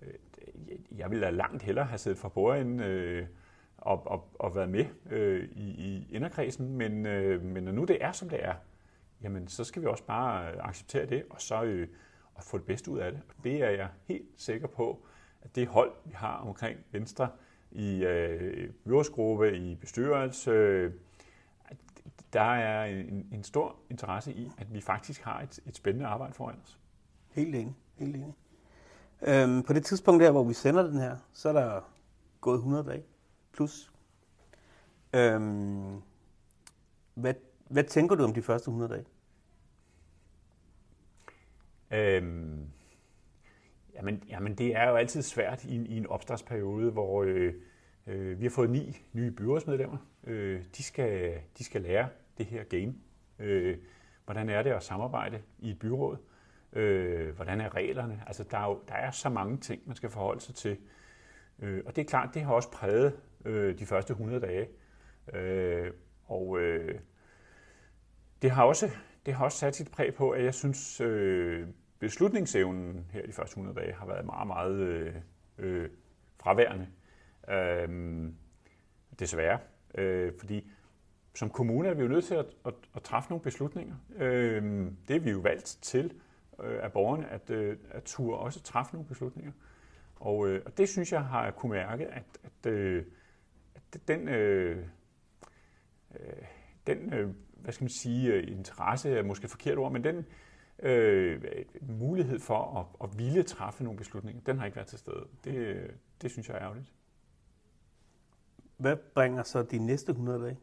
Øh, 0.01 0.13
jeg 0.97 1.11
ville 1.11 1.25
da 1.25 1.31
langt 1.31 1.63
hellere 1.63 1.85
have 1.85 1.97
siddet 1.97 2.19
for 2.19 2.29
bordenden 2.29 2.79
øh, 2.79 3.27
og, 3.77 4.07
og, 4.07 4.29
og 4.39 4.55
været 4.55 4.69
med 4.69 4.85
øh, 5.11 5.49
i, 5.51 5.69
i 5.69 6.07
inderkredsen, 6.11 6.77
men, 6.77 7.05
øh, 7.05 7.43
men 7.43 7.63
når 7.63 7.71
nu 7.71 7.83
det 7.83 7.97
er, 8.03 8.11
som 8.11 8.29
det 8.29 8.45
er, 8.45 8.53
jamen 9.21 9.47
så 9.47 9.63
skal 9.63 9.81
vi 9.81 9.87
også 9.87 10.03
bare 10.03 10.61
acceptere 10.61 11.05
det, 11.05 11.23
og 11.29 11.41
så 11.41 11.63
øh, 11.63 11.87
og 12.35 12.43
få 12.43 12.57
det 12.57 12.65
bedste 12.65 12.91
ud 12.91 12.99
af 12.99 13.11
det. 13.11 13.21
Og 13.37 13.43
det 13.43 13.63
er 13.63 13.69
jeg 13.69 13.89
helt 14.05 14.29
sikker 14.35 14.67
på, 14.67 15.05
at 15.41 15.55
det 15.55 15.67
hold, 15.67 15.91
vi 16.05 16.11
har 16.13 16.37
omkring 16.37 16.79
Venstre 16.91 17.29
i 17.71 18.03
øh, 18.03 18.69
byrådsgruppe, 18.85 19.57
i 19.57 19.75
bestyrelse, 19.75 20.51
øh, 20.51 20.93
der 22.33 22.41
er 22.41 22.85
en, 22.85 23.27
en 23.31 23.43
stor 23.43 23.75
interesse 23.89 24.33
i, 24.33 24.51
at 24.57 24.73
vi 24.73 24.81
faktisk 24.81 25.21
har 25.21 25.41
et, 25.41 25.59
et 25.65 25.75
spændende 25.75 26.07
arbejde 26.07 26.33
foran 26.33 26.55
os. 26.63 26.79
Helt 27.31 27.55
enig. 27.55 27.75
Helt 27.95 28.15
enig. 28.15 28.33
Øhm, 29.21 29.63
på 29.63 29.73
det 29.73 29.85
tidspunkt 29.85 30.23
der, 30.23 30.31
hvor 30.31 30.43
vi 30.43 30.53
sender 30.53 30.83
den 30.83 30.97
her, 30.97 31.17
så 31.33 31.49
er 31.49 31.53
der 31.53 31.81
gået 32.41 32.57
100 32.57 32.83
dage 32.83 33.03
plus. 33.53 33.91
Øhm, 35.13 36.01
hvad, 37.13 37.33
hvad 37.69 37.83
tænker 37.83 38.15
du 38.15 38.23
om 38.23 38.33
de 38.33 38.41
første 38.41 38.69
100 38.69 38.93
dage? 38.93 39.05
Øhm, 41.91 42.69
jamen, 43.95 44.23
jamen, 44.29 44.55
det 44.55 44.75
er 44.75 44.89
jo 44.89 44.95
altid 44.95 45.21
svært 45.21 45.63
i, 45.63 45.75
i 45.75 45.97
en 45.97 46.07
opstartsperiode, 46.07 46.91
hvor 46.91 47.23
øh, 47.23 47.53
øh, 48.07 48.39
vi 48.39 48.45
har 48.45 48.51
fået 48.51 48.69
ni 48.69 48.97
nye 49.13 49.31
byrådsmedlemmer. 49.31 49.97
Øh, 50.23 50.63
de, 50.77 50.83
skal, 50.83 51.39
de 51.57 51.63
skal 51.63 51.81
lære 51.81 52.09
det 52.37 52.45
her 52.45 52.63
game. 52.63 52.95
Øh, 53.39 53.77
hvordan 54.25 54.49
er 54.49 54.63
det 54.63 54.69
at 54.69 54.83
samarbejde 54.83 55.41
i 55.59 55.71
et 55.71 55.79
byråd? 55.79 56.17
Øh, 56.73 57.35
hvordan 57.35 57.61
er 57.61 57.75
reglerne? 57.75 58.23
Altså, 58.27 58.43
der 58.43 58.57
er, 58.57 58.65
jo, 58.65 58.79
der 58.87 58.93
er 58.93 59.11
så 59.11 59.29
mange 59.29 59.57
ting, 59.57 59.81
man 59.85 59.95
skal 59.95 60.09
forholde 60.09 60.41
sig 60.41 60.55
til. 60.55 60.77
Øh, 61.59 61.83
og 61.85 61.95
det 61.95 62.01
er 62.01 62.05
klart, 62.05 62.33
det 62.33 62.41
har 62.41 62.53
også 62.53 62.71
præget 62.71 63.19
øh, 63.45 63.79
de 63.79 63.85
første 63.85 64.11
100 64.11 64.39
dage. 64.39 64.67
Øh, 65.33 65.91
og 66.25 66.59
øh, 66.59 66.99
det 68.41 68.51
har 68.51 68.63
også 68.63 68.89
det 69.25 69.33
har 69.33 69.45
også 69.45 69.57
sat 69.57 69.75
sit 69.75 69.91
præg 69.91 70.13
på, 70.13 70.29
at 70.29 70.43
jeg 70.43 70.53
synes, 70.53 71.01
øh, 71.01 71.67
beslutningsevnen 71.99 73.05
her 73.11 73.25
de 73.25 73.31
første 73.31 73.53
100 73.53 73.79
dage 73.79 73.93
har 73.93 74.05
været 74.05 74.25
meget, 74.25 74.47
meget 74.47 74.75
øh, 74.75 75.15
øh, 75.57 75.89
fraværende. 76.37 76.87
Øh, 77.49 78.29
desværre. 79.19 79.59
Øh, 79.97 80.33
fordi 80.39 80.71
som 81.35 81.49
kommune 81.49 81.89
er 81.89 81.93
vi 81.93 82.01
jo 82.01 82.07
nødt 82.07 82.25
til 82.25 82.35
at, 82.35 82.45
at, 82.65 82.73
at 82.95 83.01
træffe 83.03 83.29
nogle 83.29 83.43
beslutninger. 83.43 83.95
Øh, 84.15 84.91
det 85.07 85.15
er 85.15 85.19
vi 85.19 85.31
jo 85.31 85.39
valgt 85.39 85.77
til 85.81 86.13
øh, 86.63 86.83
af 86.83 86.91
borgerne, 86.91 87.29
at, 87.29 87.49
øh, 87.49 87.77
at 87.91 88.03
turde 88.03 88.37
også 88.37 88.61
træffe 88.61 88.93
nogle 88.93 89.07
beslutninger. 89.07 89.51
Og, 90.15 90.47
øh, 90.47 90.61
og 90.65 90.77
det 90.77 90.89
synes 90.89 91.11
jeg 91.11 91.25
har 91.25 91.51
kunne 91.51 91.71
mærke, 91.71 92.07
at, 92.07 92.39
at, 92.43 92.71
øh, 92.71 93.05
at 93.75 94.07
den, 94.07 94.27
øh, 94.27 94.87
den 96.87 97.13
øh, 97.13 97.29
hvad 97.55 97.73
skal 97.73 97.83
man 97.83 97.89
sige, 97.89 98.43
interesse 98.43 99.17
er 99.17 99.23
måske 99.23 99.47
forkert 99.47 99.77
ord, 99.77 99.91
men 99.91 100.03
den 100.03 100.25
øh, 100.79 101.41
mulighed 101.81 102.39
for 102.39 102.79
at, 102.79 103.09
at 103.09 103.17
ville 103.17 103.43
træffe 103.43 103.83
nogle 103.83 103.97
beslutninger, 103.97 104.41
den 104.45 104.57
har 104.57 104.65
ikke 104.65 104.75
været 104.75 104.87
til 104.87 104.99
stede. 104.99 105.27
Det, 105.43 105.87
det 106.21 106.31
synes 106.31 106.49
jeg 106.49 106.57
er 106.57 106.61
ærgerligt. 106.61 106.93
Hvad 108.77 108.95
bringer 109.15 109.43
så 109.43 109.63
de 109.63 109.77
næste 109.77 110.11
100 110.11 110.43
dage? 110.43 110.59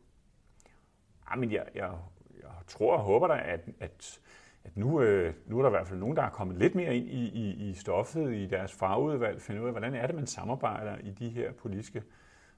Jamen, 1.30 1.52
jeg, 1.52 1.66
jeg, 1.74 1.98
jeg 2.42 2.50
tror 2.66 2.96
og 2.96 3.02
håber 3.02 3.26
da, 3.26 3.42
at, 3.44 3.60
at, 3.80 4.20
at 4.64 4.76
nu, 4.76 5.02
øh, 5.02 5.34
nu 5.46 5.58
er 5.58 5.62
der 5.62 5.68
i 5.68 5.76
hvert 5.76 5.88
fald 5.88 5.98
nogen, 6.00 6.16
der 6.16 6.22
er 6.22 6.30
kommet 6.30 6.56
lidt 6.56 6.74
mere 6.74 6.96
ind 6.96 7.06
i, 7.06 7.24
i, 7.24 7.70
i 7.70 7.74
stoffet, 7.74 8.34
i 8.34 8.46
deres 8.46 8.72
fagudvalg, 8.72 9.40
finde 9.40 9.60
ud 9.60 9.66
af, 9.66 9.72
hvordan 9.72 9.94
er 9.94 10.06
det, 10.06 10.16
man 10.16 10.26
samarbejder 10.26 10.96
i 10.98 11.10
de 11.10 11.28
her 11.28 11.52
politiske 11.52 12.02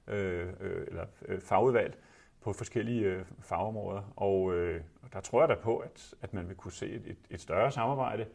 øh, 0.07 0.47
øh, 0.59 0.87
eller 0.87 1.05
øh, 1.27 1.41
fagudvalg 1.41 1.97
på 2.41 2.53
forskellige 2.53 3.05
øh, 3.05 3.25
fagområder. 3.39 4.13
Og 4.15 4.53
øh, 4.53 4.81
der 5.13 5.21
tror 5.21 5.41
jeg 5.41 5.49
da 5.49 5.55
på, 5.55 5.77
at, 5.77 6.13
at 6.21 6.33
man 6.33 6.47
vil 6.47 6.55
kunne 6.55 6.71
se 6.71 6.89
et, 6.89 7.03
et, 7.05 7.17
et 7.29 7.41
større 7.41 7.71
samarbejde, 7.71 8.25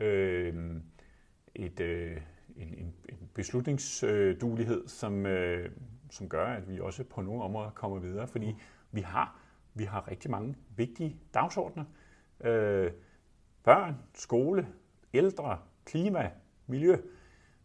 øh, 0.00 0.76
et, 1.54 1.80
øh, 1.80 2.16
en, 2.56 2.68
en, 2.68 2.94
en 3.08 3.30
beslutningsduelighed, 3.34 4.88
som, 4.88 5.26
øh, 5.26 5.70
som 6.10 6.28
gør, 6.28 6.46
at 6.46 6.68
vi 6.68 6.80
også 6.80 7.04
på 7.04 7.20
nogle 7.20 7.42
områder 7.42 7.70
kommer 7.70 7.98
videre. 7.98 8.26
Fordi 8.26 8.56
vi 8.92 9.00
har, 9.00 9.38
vi 9.74 9.84
har 9.84 10.08
rigtig 10.10 10.30
mange 10.30 10.54
vigtige 10.76 11.16
dagsordner. 11.34 11.84
Øh, 12.40 12.90
børn, 13.64 13.96
skole, 14.14 14.68
ældre, 15.14 15.58
klima, 15.84 16.30
miljø. 16.66 16.96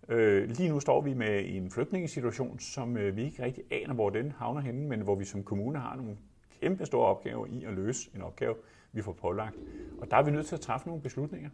Øh, 0.09 0.49
lige 0.49 0.69
nu 0.69 0.79
står 0.79 1.01
vi 1.01 1.13
med 1.13 1.43
en 1.45 1.71
flygtningesituation, 1.71 2.59
som 2.59 2.97
øh, 2.97 3.15
vi 3.15 3.23
ikke 3.23 3.43
rigtig 3.43 3.63
aner, 3.71 3.93
hvor 3.93 4.09
den 4.09 4.31
havner 4.31 4.61
henne, 4.61 4.87
men 4.87 5.01
hvor 5.01 5.15
vi 5.15 5.25
som 5.25 5.43
kommune 5.43 5.79
har 5.79 5.95
nogle 5.95 6.17
kæmpe 6.61 6.85
store 6.85 7.07
opgaver 7.07 7.45
i 7.45 7.63
at 7.63 7.73
løse 7.73 8.09
en 8.15 8.21
opgave, 8.21 8.55
vi 8.91 9.01
får 9.01 9.13
pålagt. 9.13 9.55
Og 10.01 10.11
der 10.11 10.17
er 10.17 10.23
vi 10.23 10.31
nødt 10.31 10.45
til 10.45 10.55
at 10.55 10.61
træffe 10.61 10.87
nogle 10.87 11.01
beslutninger. 11.01 11.49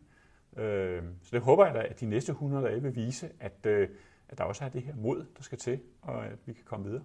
Øh, 0.58 1.03
så 1.21 1.29
det 1.32 1.41
håber 1.41 1.65
jeg 1.65 1.75
da, 1.75 1.79
at 1.89 1.99
de 1.99 2.06
næste 2.06 2.32
100 2.32 2.67
dage 2.67 2.82
vil 2.82 2.95
vise, 2.95 3.29
at, 3.39 3.65
øh, 3.65 3.89
at 4.29 4.38
der 4.38 4.43
også 4.43 4.65
er 4.65 4.69
det 4.69 4.82
her 4.82 4.95
mod, 4.95 5.25
der 5.38 5.43
skal 5.43 5.58
til, 5.58 5.79
og 6.01 6.25
at 6.25 6.38
vi 6.45 6.53
kan 6.53 6.63
komme 6.65 6.86
videre. 6.86 7.03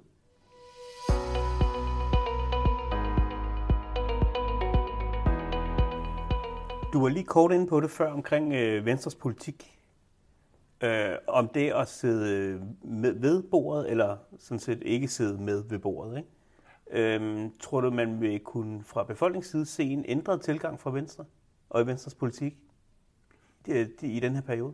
Du 6.92 7.00
var 7.00 7.08
lige 7.08 7.24
kort 7.24 7.52
inde 7.52 7.66
på 7.66 7.80
det 7.80 7.90
før 7.90 8.12
omkring 8.12 8.52
øh, 8.52 8.86
Venstres 8.86 9.14
politik. 9.14 9.78
Øh, 10.84 11.14
om 11.26 11.48
det 11.48 11.72
at 11.72 11.88
sidde 11.88 12.36
øh, 12.36 12.60
med, 12.90 13.12
ved 13.12 13.42
bordet, 13.42 13.90
eller 13.90 14.16
sådan 14.38 14.58
set 14.58 14.82
ikke 14.82 15.08
sidde 15.08 15.42
med 15.42 15.64
ved 15.68 15.78
bordet. 15.78 16.16
Ikke? 16.16 17.14
Øh, 17.16 17.50
tror 17.60 17.80
du, 17.80 17.90
man 17.90 18.20
vil 18.20 18.40
kunne 18.40 18.84
fra 18.84 19.04
befolkningsside 19.04 19.66
se 19.66 19.84
en 19.84 20.04
ændret 20.08 20.40
tilgang 20.40 20.80
fra 20.80 20.90
Venstre 20.90 21.24
og 21.70 21.82
i 21.82 21.86
Venstres 21.86 22.14
politik 22.14 22.56
i, 23.66 23.86
i 24.02 24.20
den 24.20 24.34
her 24.34 24.42
periode? 24.42 24.72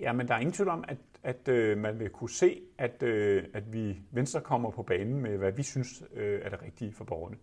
Ja, 0.00 0.12
men 0.12 0.28
der 0.28 0.34
er 0.34 0.38
ingen 0.38 0.52
tvivl 0.52 0.68
om, 0.68 0.84
at, 0.88 0.98
at 1.22 1.48
øh, 1.48 1.78
man 1.78 1.98
vil 1.98 2.10
kunne 2.10 2.30
se, 2.30 2.60
at, 2.78 3.02
øh, 3.02 3.44
at 3.54 3.72
vi 3.72 3.98
Venstre 4.10 4.40
kommer 4.40 4.70
på 4.70 4.82
banen 4.82 5.20
med, 5.20 5.36
hvad 5.38 5.52
vi 5.52 5.62
synes 5.62 6.02
øh, 6.14 6.40
er 6.42 6.48
det 6.48 6.62
rigtige 6.62 6.92
for 6.92 7.04
borgerne. 7.04 7.36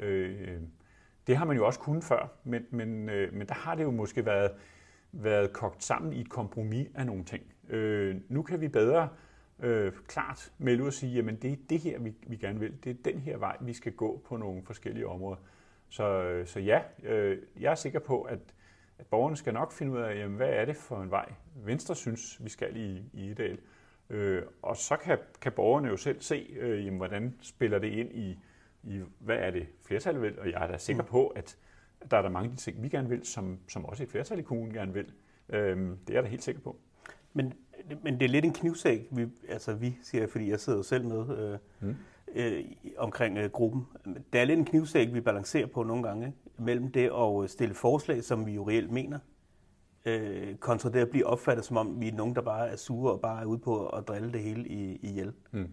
Øh, 0.00 0.60
det 1.26 1.36
har 1.36 1.44
man 1.44 1.56
jo 1.56 1.66
også 1.66 1.80
kunnet 1.80 2.04
før, 2.04 2.32
men, 2.44 2.66
men, 2.70 3.08
øh, 3.08 3.34
men 3.34 3.46
der 3.46 3.54
har 3.54 3.74
det 3.74 3.82
jo 3.82 3.90
måske 3.90 4.26
været, 4.26 4.50
været 5.12 5.52
kogt 5.52 5.84
sammen 5.84 6.12
i 6.12 6.20
et 6.20 6.28
kompromis 6.28 6.88
af 6.94 7.06
nogle 7.06 7.24
ting. 7.24 7.42
Øh, 7.68 8.16
nu 8.28 8.42
kan 8.42 8.60
vi 8.60 8.68
bedre 8.68 9.08
øh, 9.62 9.92
klart 10.08 10.52
melde 10.58 10.82
ud 10.82 10.86
og 10.86 10.92
sige, 10.92 11.14
jamen 11.14 11.36
det 11.36 11.52
er 11.52 11.56
det 11.70 11.78
her, 11.78 11.98
vi, 11.98 12.14
vi 12.26 12.36
gerne 12.36 12.60
vil. 12.60 12.84
Det 12.84 12.90
er 12.90 13.12
den 13.12 13.20
her 13.20 13.36
vej, 13.36 13.56
vi 13.60 13.72
skal 13.72 13.92
gå 13.92 14.22
på 14.28 14.36
nogle 14.36 14.62
forskellige 14.64 15.06
områder. 15.06 15.36
Så, 15.88 16.22
øh, 16.22 16.46
så 16.46 16.60
ja, 16.60 16.80
øh, 17.02 17.38
jeg 17.60 17.70
er 17.70 17.74
sikker 17.74 17.98
på, 17.98 18.22
at, 18.22 18.38
at 18.98 19.06
borgerne 19.06 19.36
skal 19.36 19.54
nok 19.54 19.72
finde 19.72 19.92
ud 19.92 19.98
af, 19.98 20.18
jamen, 20.18 20.36
hvad 20.36 20.48
er 20.48 20.64
det 20.64 20.76
for 20.76 21.02
en 21.02 21.10
vej, 21.10 21.32
Venstre 21.54 21.94
synes, 21.94 22.44
vi 22.44 22.48
skal 22.48 22.76
i, 22.76 23.04
i 23.12 23.30
Idal. 23.30 23.58
Øh, 24.10 24.42
og 24.62 24.76
så 24.76 24.96
kan, 24.96 25.18
kan 25.40 25.52
borgerne 25.52 25.88
jo 25.88 25.96
selv 25.96 26.20
se, 26.20 26.56
øh, 26.58 26.84
jamen, 26.84 26.96
hvordan 26.96 27.34
spiller 27.40 27.78
det 27.78 27.88
ind 27.88 28.12
i, 28.12 28.38
i, 28.82 29.00
hvad 29.18 29.36
er 29.36 29.50
det 29.50 29.66
flertallet 29.82 30.22
vil, 30.22 30.38
og 30.38 30.50
jeg 30.50 30.64
er 30.64 30.70
da 30.70 30.78
sikker 30.78 31.02
mm. 31.02 31.08
på, 31.08 31.26
at 31.26 31.56
der 32.10 32.16
er 32.16 32.22
der 32.22 32.28
mange 32.28 32.50
af 32.50 32.56
de 32.56 32.62
ting, 32.62 32.82
vi 32.82 32.88
gerne 32.88 33.08
vil, 33.08 33.26
som, 33.26 33.58
som 33.68 33.84
også 33.84 34.02
et 34.02 34.08
flertal 34.08 34.38
i 34.38 34.42
kommunen 34.42 34.72
gerne 34.74 34.92
vil. 34.92 35.12
Øhm, 35.48 35.98
det 36.06 36.10
er 36.10 36.14
jeg 36.14 36.22
da 36.22 36.28
helt 36.28 36.42
sikker 36.42 36.60
på. 36.60 36.76
Men, 37.32 37.52
men 38.02 38.20
det 38.20 38.24
er 38.24 38.28
lidt 38.28 38.44
en 38.44 38.52
knivsæk, 38.52 39.08
vi, 39.10 39.26
altså 39.48 39.74
vi 39.74 39.96
siger, 40.02 40.26
fordi 40.26 40.50
jeg 40.50 40.60
sidder 40.60 40.78
jo 40.78 40.82
selv 40.82 41.04
med 41.04 41.38
øh, 41.38 41.58
mm. 41.88 41.96
øh, 42.34 42.64
omkring 42.98 43.38
øh, 43.38 43.50
gruppen. 43.50 43.86
Det 44.32 44.40
er 44.40 44.44
lidt 44.44 44.58
en 44.58 44.64
knivsæk, 44.64 45.12
vi 45.12 45.20
balancerer 45.20 45.66
på 45.66 45.82
nogle 45.82 46.02
gange, 46.02 46.34
mellem 46.58 46.92
det 46.92 47.10
at 47.14 47.50
stille 47.50 47.74
forslag, 47.74 48.24
som 48.24 48.46
vi 48.46 48.52
jo 48.52 48.68
reelt 48.68 48.90
mener, 48.90 49.18
øh, 50.04 50.56
kontra 50.56 50.90
det 50.90 51.00
at 51.00 51.10
blive 51.10 51.26
opfattet, 51.26 51.64
som 51.64 51.76
om 51.76 52.00
vi 52.00 52.08
er 52.08 52.12
nogen, 52.12 52.34
der 52.34 52.42
bare 52.42 52.68
er 52.68 52.76
sure 52.76 53.12
og 53.12 53.20
bare 53.20 53.42
er 53.42 53.44
ude 53.44 53.58
på 53.58 53.86
at 53.86 54.08
drille 54.08 54.32
det 54.32 54.40
hele 54.40 54.68
i, 54.68 54.96
ihjel. 54.96 55.32
Mm. 55.52 55.68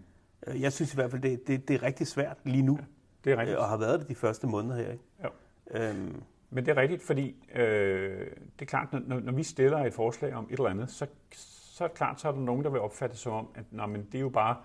Jeg 0.48 0.74
synes 0.74 0.94
i 0.94 0.96
hvert 0.96 1.12
fald, 1.12 1.22
det, 1.22 1.48
det, 1.48 1.68
det 1.68 1.74
er 1.74 1.84
rigtig 1.84 2.08
svært 2.08 2.38
lige 2.44 2.64
nu. 2.64 2.78
Ja. 2.80 2.84
Det 3.28 3.34
er 3.34 3.38
rigtigt. 3.38 3.58
Og 3.58 3.70
har 3.70 3.78
været 3.78 4.00
det 4.00 4.10
de 4.10 4.16
første 4.16 4.48
måneder 4.48 4.76
her. 4.76 4.92
Ikke? 4.92 5.04
Jo. 5.24 5.30
Øhm. 5.72 6.24
Men 6.50 6.66
det 6.66 6.72
er 6.72 6.82
rigtigt, 6.82 7.04
fordi 7.04 7.36
øh, 7.56 8.28
det 8.30 8.62
er 8.62 8.66
klart, 8.66 8.94
når, 8.94 9.20
når 9.20 9.32
vi 9.32 9.44
stiller 9.44 9.78
et 9.78 9.94
forslag 9.94 10.34
om 10.34 10.46
et 10.46 10.52
eller 10.52 10.70
andet, 10.70 10.90
så, 10.90 11.08
så 11.32 11.84
er 11.84 11.88
det 11.88 11.98
klart, 11.98 12.22
så 12.22 12.28
er 12.28 12.32
der 12.32 12.40
nogen, 12.40 12.64
der 12.64 12.70
vil 12.70 12.82
opfatte 12.82 13.18
som 13.18 13.34
om, 13.34 13.48
at 13.56 13.64
nå, 13.72 13.86
men 13.86 14.06
det 14.06 14.16
er 14.16 14.20
jo 14.20 14.30
bare 14.30 14.58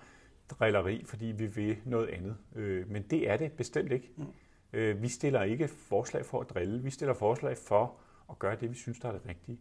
drilleri, 0.49 1.03
fordi 1.05 1.25
vi 1.25 1.45
vil 1.45 1.77
noget 1.85 2.07
andet. 2.07 2.37
Øh, 2.55 2.89
men 2.89 3.03
det 3.03 3.29
er 3.29 3.37
det 3.37 3.51
bestemt 3.51 3.91
ikke. 3.91 4.11
Mm. 4.17 4.25
Øh, 4.73 5.01
vi 5.01 5.07
stiller 5.07 5.43
ikke 5.43 5.67
forslag 5.67 6.25
for 6.25 6.41
at 6.41 6.49
drille, 6.49 6.83
vi 6.83 6.89
stiller 6.89 7.13
forslag 7.13 7.57
for 7.57 7.95
at 8.29 8.39
gøre 8.39 8.55
det, 8.55 8.69
vi 8.69 8.75
synes, 8.75 8.99
der 8.99 9.07
er 9.07 9.11
det 9.11 9.21
rigtige. 9.29 9.59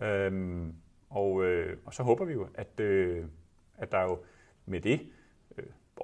Øhm, 0.00 0.74
og, 1.10 1.44
øh, 1.44 1.76
og 1.84 1.94
så 1.94 2.02
håber 2.02 2.24
vi 2.24 2.32
jo, 2.32 2.48
at, 2.54 2.80
øh, 2.80 3.24
at 3.78 3.92
der 3.92 4.02
jo 4.02 4.18
med 4.66 4.80
det 4.80 5.00
øh, 5.00 5.19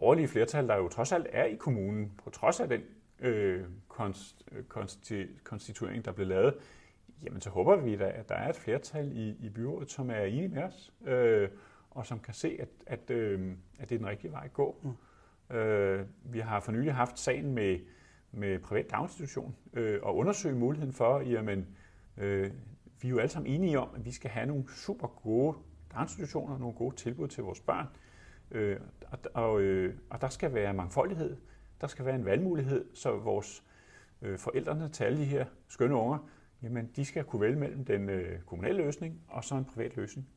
borgerlige 0.00 0.28
flertal, 0.28 0.68
der 0.68 0.76
jo 0.76 0.88
trods 0.88 1.12
alt 1.12 1.26
er 1.32 1.44
i 1.44 1.54
kommunen, 1.54 2.12
på 2.24 2.30
trods 2.30 2.60
af 2.60 2.68
den 2.68 2.80
øh, 3.20 3.64
konst, 3.88 4.42
konsti, 4.68 5.26
konstituering, 5.44 6.04
der 6.04 6.12
blev 6.12 6.26
lavet, 6.26 6.54
jamen 7.24 7.40
så 7.40 7.50
håber 7.50 7.76
vi 7.76 7.96
da, 7.96 8.12
at 8.14 8.28
der 8.28 8.34
er 8.34 8.48
et 8.48 8.56
flertal 8.56 9.12
i, 9.16 9.36
i 9.46 9.48
byrådet, 9.48 9.90
som 9.90 10.10
er 10.10 10.20
enige 10.20 10.48
med 10.48 10.62
os, 10.62 10.92
øh, 11.06 11.48
og 11.90 12.06
som 12.06 12.20
kan 12.20 12.34
se, 12.34 12.56
at, 12.60 12.68
at, 12.86 13.10
øh, 13.10 13.52
at 13.78 13.88
det 13.88 13.94
er 13.94 13.98
den 13.98 14.08
rigtige 14.08 14.32
vej 14.32 14.42
at 14.44 14.52
gå. 14.52 14.76
Mm. 14.82 15.56
Øh, 15.56 16.06
vi 16.24 16.38
har 16.38 16.60
for 16.60 16.72
nylig 16.72 16.94
haft 16.94 17.18
sagen 17.18 17.54
med, 17.54 17.78
med 18.32 18.58
privat 18.58 18.90
daginstitution, 18.90 19.56
øh, 19.72 19.98
og 20.02 20.16
undersøge 20.16 20.54
muligheden 20.54 20.92
for, 20.92 21.20
jamen, 21.20 21.66
øh, 22.16 22.50
vi 23.00 23.08
er 23.08 23.10
jo 23.10 23.18
alle 23.18 23.30
sammen 23.30 23.52
enige 23.52 23.80
om, 23.80 23.88
at 23.94 24.04
vi 24.04 24.10
skal 24.12 24.30
have 24.30 24.46
nogle 24.46 24.64
super 24.76 25.06
gode 25.06 25.56
daginstitutioner, 25.94 26.58
nogle 26.58 26.74
gode 26.74 26.96
tilbud 26.96 27.28
til 27.28 27.44
vores 27.44 27.60
børn, 27.60 27.86
øh, 28.50 28.80
og, 29.10 29.18
og, 29.34 29.60
øh, 29.60 29.94
og 30.10 30.20
der 30.20 30.28
skal 30.28 30.54
være 30.54 30.74
mangfoldighed, 30.74 31.36
der 31.80 31.86
skal 31.86 32.04
være 32.04 32.14
en 32.14 32.24
valgmulighed, 32.24 32.84
så 32.94 33.16
vores 33.16 33.64
øh, 34.22 34.38
forældrene 34.38 34.88
til 34.88 35.04
alle 35.04 35.18
de 35.18 35.24
her 35.24 35.46
skønne 35.68 35.94
unger, 35.94 36.18
jamen 36.62 36.90
de 36.96 37.04
skal 37.04 37.24
kunne 37.24 37.40
vælge 37.40 37.56
mellem 37.56 37.84
den 37.84 38.08
øh, 38.08 38.40
kommunale 38.40 38.76
løsning 38.78 39.20
og 39.28 39.44
så 39.44 39.54
en 39.54 39.64
privat 39.64 39.96
løsning. 39.96 40.28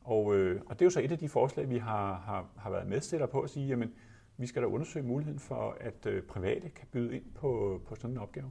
Og, 0.00 0.36
øh, 0.36 0.60
og 0.66 0.78
det 0.78 0.82
er 0.82 0.86
jo 0.86 0.90
så 0.90 1.00
et 1.00 1.12
af 1.12 1.18
de 1.18 1.28
forslag, 1.28 1.70
vi 1.70 1.78
har, 1.78 2.14
har, 2.14 2.46
har 2.56 2.70
været 2.70 2.86
medstillere 2.86 3.28
på 3.28 3.40
at 3.40 3.50
sige, 3.50 3.66
jamen 3.66 3.92
vi 4.36 4.46
skal 4.46 4.62
da 4.62 4.66
undersøge 4.66 5.06
muligheden 5.06 5.40
for, 5.40 5.76
at 5.80 6.06
øh, 6.06 6.22
private 6.22 6.68
kan 6.68 6.88
byde 6.92 7.16
ind 7.16 7.24
på, 7.34 7.80
på 7.86 7.94
sådan 7.94 8.10
en 8.10 8.18
opgave. 8.18 8.50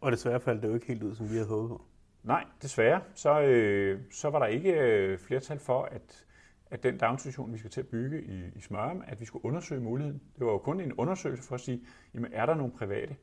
Og 0.00 0.12
desværre 0.12 0.40
faldt 0.40 0.62
det 0.62 0.68
jo 0.68 0.74
ikke 0.74 0.86
helt 0.86 1.02
ud, 1.02 1.14
som 1.14 1.30
vi 1.30 1.34
havde 1.34 1.48
håbet 1.48 1.68
på. 1.68 1.84
Nej, 2.22 2.44
desværre. 2.62 3.00
Så, 3.14 3.40
øh, 3.40 4.00
så 4.10 4.30
var 4.30 4.38
der 4.38 4.46
ikke 4.46 4.72
øh, 4.72 5.18
flertal 5.18 5.58
for, 5.58 5.82
at, 5.82 6.24
at 6.70 6.82
den 6.82 6.98
daginstitution, 6.98 7.52
vi 7.52 7.58
skal 7.58 7.70
til 7.70 7.80
at 7.80 7.86
bygge 7.88 8.22
i, 8.22 8.58
i 8.58 8.60
Smørum, 8.60 9.02
at 9.06 9.20
vi 9.20 9.24
skulle 9.24 9.44
undersøge 9.44 9.80
muligheden. 9.80 10.20
Det 10.38 10.46
var 10.46 10.52
jo 10.52 10.58
kun 10.58 10.80
en 10.80 10.92
undersøgelse 10.92 11.42
for 11.42 11.54
at 11.54 11.60
sige, 11.60 11.82
jamen 12.14 12.32
er 12.32 12.46
der 12.46 12.54
nogle 12.54 12.72
private? 12.72 13.16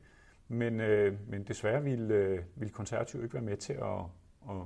Men, 0.48 0.80
øh, 0.80 1.14
men 1.28 1.44
desværre 1.44 1.82
ville, 1.82 2.14
øh, 2.14 2.40
ville 2.56 2.72
konservative 2.72 3.22
ikke 3.22 3.34
være 3.34 3.42
med 3.42 3.56
til 3.56 3.72
at, 3.72 4.00
at, 4.50 4.62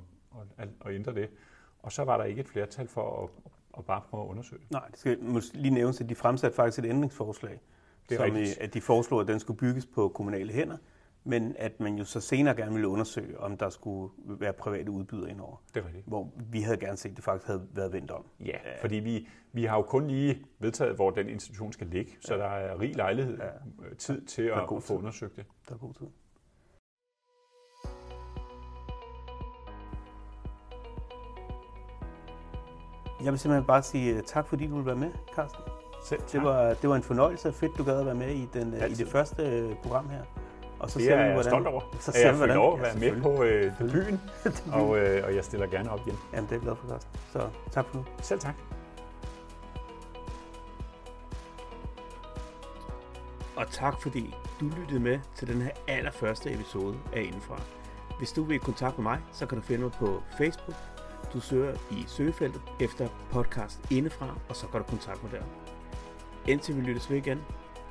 at, 0.58 0.68
at 0.86 0.94
ændre 0.94 1.14
det. 1.14 1.30
Og 1.78 1.92
så 1.92 2.04
var 2.04 2.16
der 2.16 2.24
ikke 2.24 2.40
et 2.40 2.48
flertal 2.48 2.88
for 2.88 3.22
at, 3.22 3.30
at 3.78 3.84
bare 3.84 4.02
prøve 4.10 4.24
at 4.24 4.28
undersøge 4.28 4.60
det. 4.62 4.70
Nej, 4.70 4.86
det 4.88 4.98
skal 4.98 5.18
lige 5.54 5.74
nævnes, 5.74 6.00
at 6.00 6.08
de 6.08 6.14
fremsatte 6.14 6.56
faktisk 6.56 6.78
et 6.78 6.84
ændringsforslag, 6.84 7.60
det 8.08 8.20
er 8.20 8.26
som 8.26 8.36
i, 8.36 8.46
at 8.60 8.74
de 8.74 8.80
foreslog, 8.80 9.20
at 9.20 9.28
den 9.28 9.40
skulle 9.40 9.58
bygges 9.58 9.86
på 9.86 10.08
kommunale 10.08 10.52
hænder, 10.52 10.76
men 11.24 11.54
at 11.58 11.80
man 11.80 11.94
jo 11.94 12.04
så 12.04 12.20
senere 12.20 12.54
gerne 12.54 12.72
ville 12.72 12.88
undersøge, 12.88 13.40
om 13.40 13.56
der 13.56 13.68
skulle 13.68 14.12
være 14.26 14.52
private 14.52 14.90
udbydere 14.90 15.30
indover. 15.30 15.56
Det 15.74 15.82
er 15.82 15.86
rigtigt. 15.86 16.06
Hvor 16.06 16.32
vi 16.50 16.60
havde 16.60 16.76
gerne 16.76 16.96
set, 16.96 17.10
at 17.10 17.16
det 17.16 17.24
faktisk 17.24 17.46
havde 17.46 17.66
været 17.72 17.92
vendt 17.92 18.10
om. 18.10 18.24
Ja, 18.40 18.46
ja. 18.46 18.80
fordi 18.80 18.96
vi, 18.96 19.28
vi 19.52 19.64
har 19.64 19.76
jo 19.76 19.82
kun 19.82 20.08
lige 20.08 20.44
vedtaget, 20.58 20.94
hvor 20.94 21.10
den 21.10 21.28
institution 21.28 21.72
skal 21.72 21.86
ligge, 21.86 22.12
så 22.20 22.34
ja. 22.34 22.40
der 22.40 22.46
er 22.48 22.80
rig 22.80 22.96
lejlighed, 22.96 23.38
ja. 23.38 23.46
Øh, 23.88 23.96
tid 23.96 24.26
til 24.26 24.42
at, 24.42 24.58
at 24.58 24.82
få 24.82 24.98
undersøgt 24.98 25.36
det. 25.36 25.44
Der 25.68 25.74
er 25.74 25.78
god 25.78 25.94
tid. 25.94 26.06
Jeg 33.24 33.32
vil 33.32 33.38
simpelthen 33.38 33.66
bare 33.66 33.82
sige 33.82 34.16
øh, 34.16 34.22
tak, 34.22 34.46
fordi 34.46 34.66
du 34.66 34.74
ville 34.74 34.86
være 34.86 34.96
med, 34.96 35.10
Carsten. 35.34 35.62
Selv 36.04 36.20
tak. 36.20 36.32
Det 36.32 36.42
var, 36.42 36.74
det 36.74 36.90
var 36.90 36.96
en 36.96 37.02
fornøjelse. 37.02 37.52
Fedt, 37.52 37.78
du 37.78 37.84
gad 37.84 38.00
at 38.00 38.06
være 38.06 38.14
med 38.14 38.34
i, 38.34 38.48
den, 38.54 38.74
i 38.74 38.94
det 38.94 39.08
første 39.08 39.76
program 39.82 40.08
her. 40.08 40.22
Og 40.82 40.90
så 40.90 40.98
det 40.98 41.12
er 41.12 41.16
jeg 41.16 41.32
hvordan, 41.32 41.50
stolt 41.50 41.66
over. 41.66 41.80
Så 42.00 42.12
ser 42.12 42.26
jeg 42.26 42.34
får 42.34 42.46
lov 42.46 42.74
at 42.74 42.82
være 42.82 43.12
med 43.12 43.22
på 43.22 43.42
øh, 43.42 43.72
debuten, 43.78 44.20
og, 44.78 44.98
øh, 44.98 45.26
og 45.26 45.34
jeg 45.34 45.44
stiller 45.44 45.66
gerne 45.66 45.90
op 45.90 46.00
igen. 46.06 46.18
Jamen, 46.32 46.50
det 46.50 46.56
er 46.56 46.60
glad 46.60 46.76
for, 46.76 46.88
Carsten. 46.88 47.10
Så 47.32 47.48
tak 47.70 47.86
for 47.86 47.96
nu. 47.96 48.04
Selv 48.22 48.40
tak. 48.40 48.54
Og 53.56 53.70
tak 53.70 54.02
fordi 54.02 54.34
du 54.60 54.70
lyttede 54.80 55.00
med 55.00 55.20
til 55.34 55.48
den 55.48 55.62
her 55.62 55.70
allerførste 55.88 56.52
episode 56.52 56.96
af 57.12 57.22
Indenfra. 57.22 57.60
Hvis 58.18 58.32
du 58.32 58.44
vil 58.44 58.54
i 58.54 58.58
kontakt 58.58 58.98
med 58.98 59.02
mig, 59.02 59.18
så 59.32 59.46
kan 59.46 59.58
du 59.58 59.64
finde 59.64 59.82
mig 59.82 59.92
på 59.92 60.22
Facebook. 60.38 60.76
Du 61.32 61.40
søger 61.40 61.74
i 61.90 62.04
søgefeltet 62.06 62.62
efter 62.80 63.08
podcast 63.30 63.80
Indefra, 63.90 64.34
og 64.48 64.56
så 64.56 64.66
kan 64.66 64.80
du 64.80 64.86
kontakt 64.86 65.22
mig 65.22 65.32
der. 65.32 65.42
Indtil 66.52 66.76
vi 66.76 66.80
lyttes 66.80 67.10
ved 67.10 67.16
igen, 67.16 67.40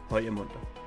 hold 0.09 0.23
jer 0.23 0.31
munter. 0.31 0.80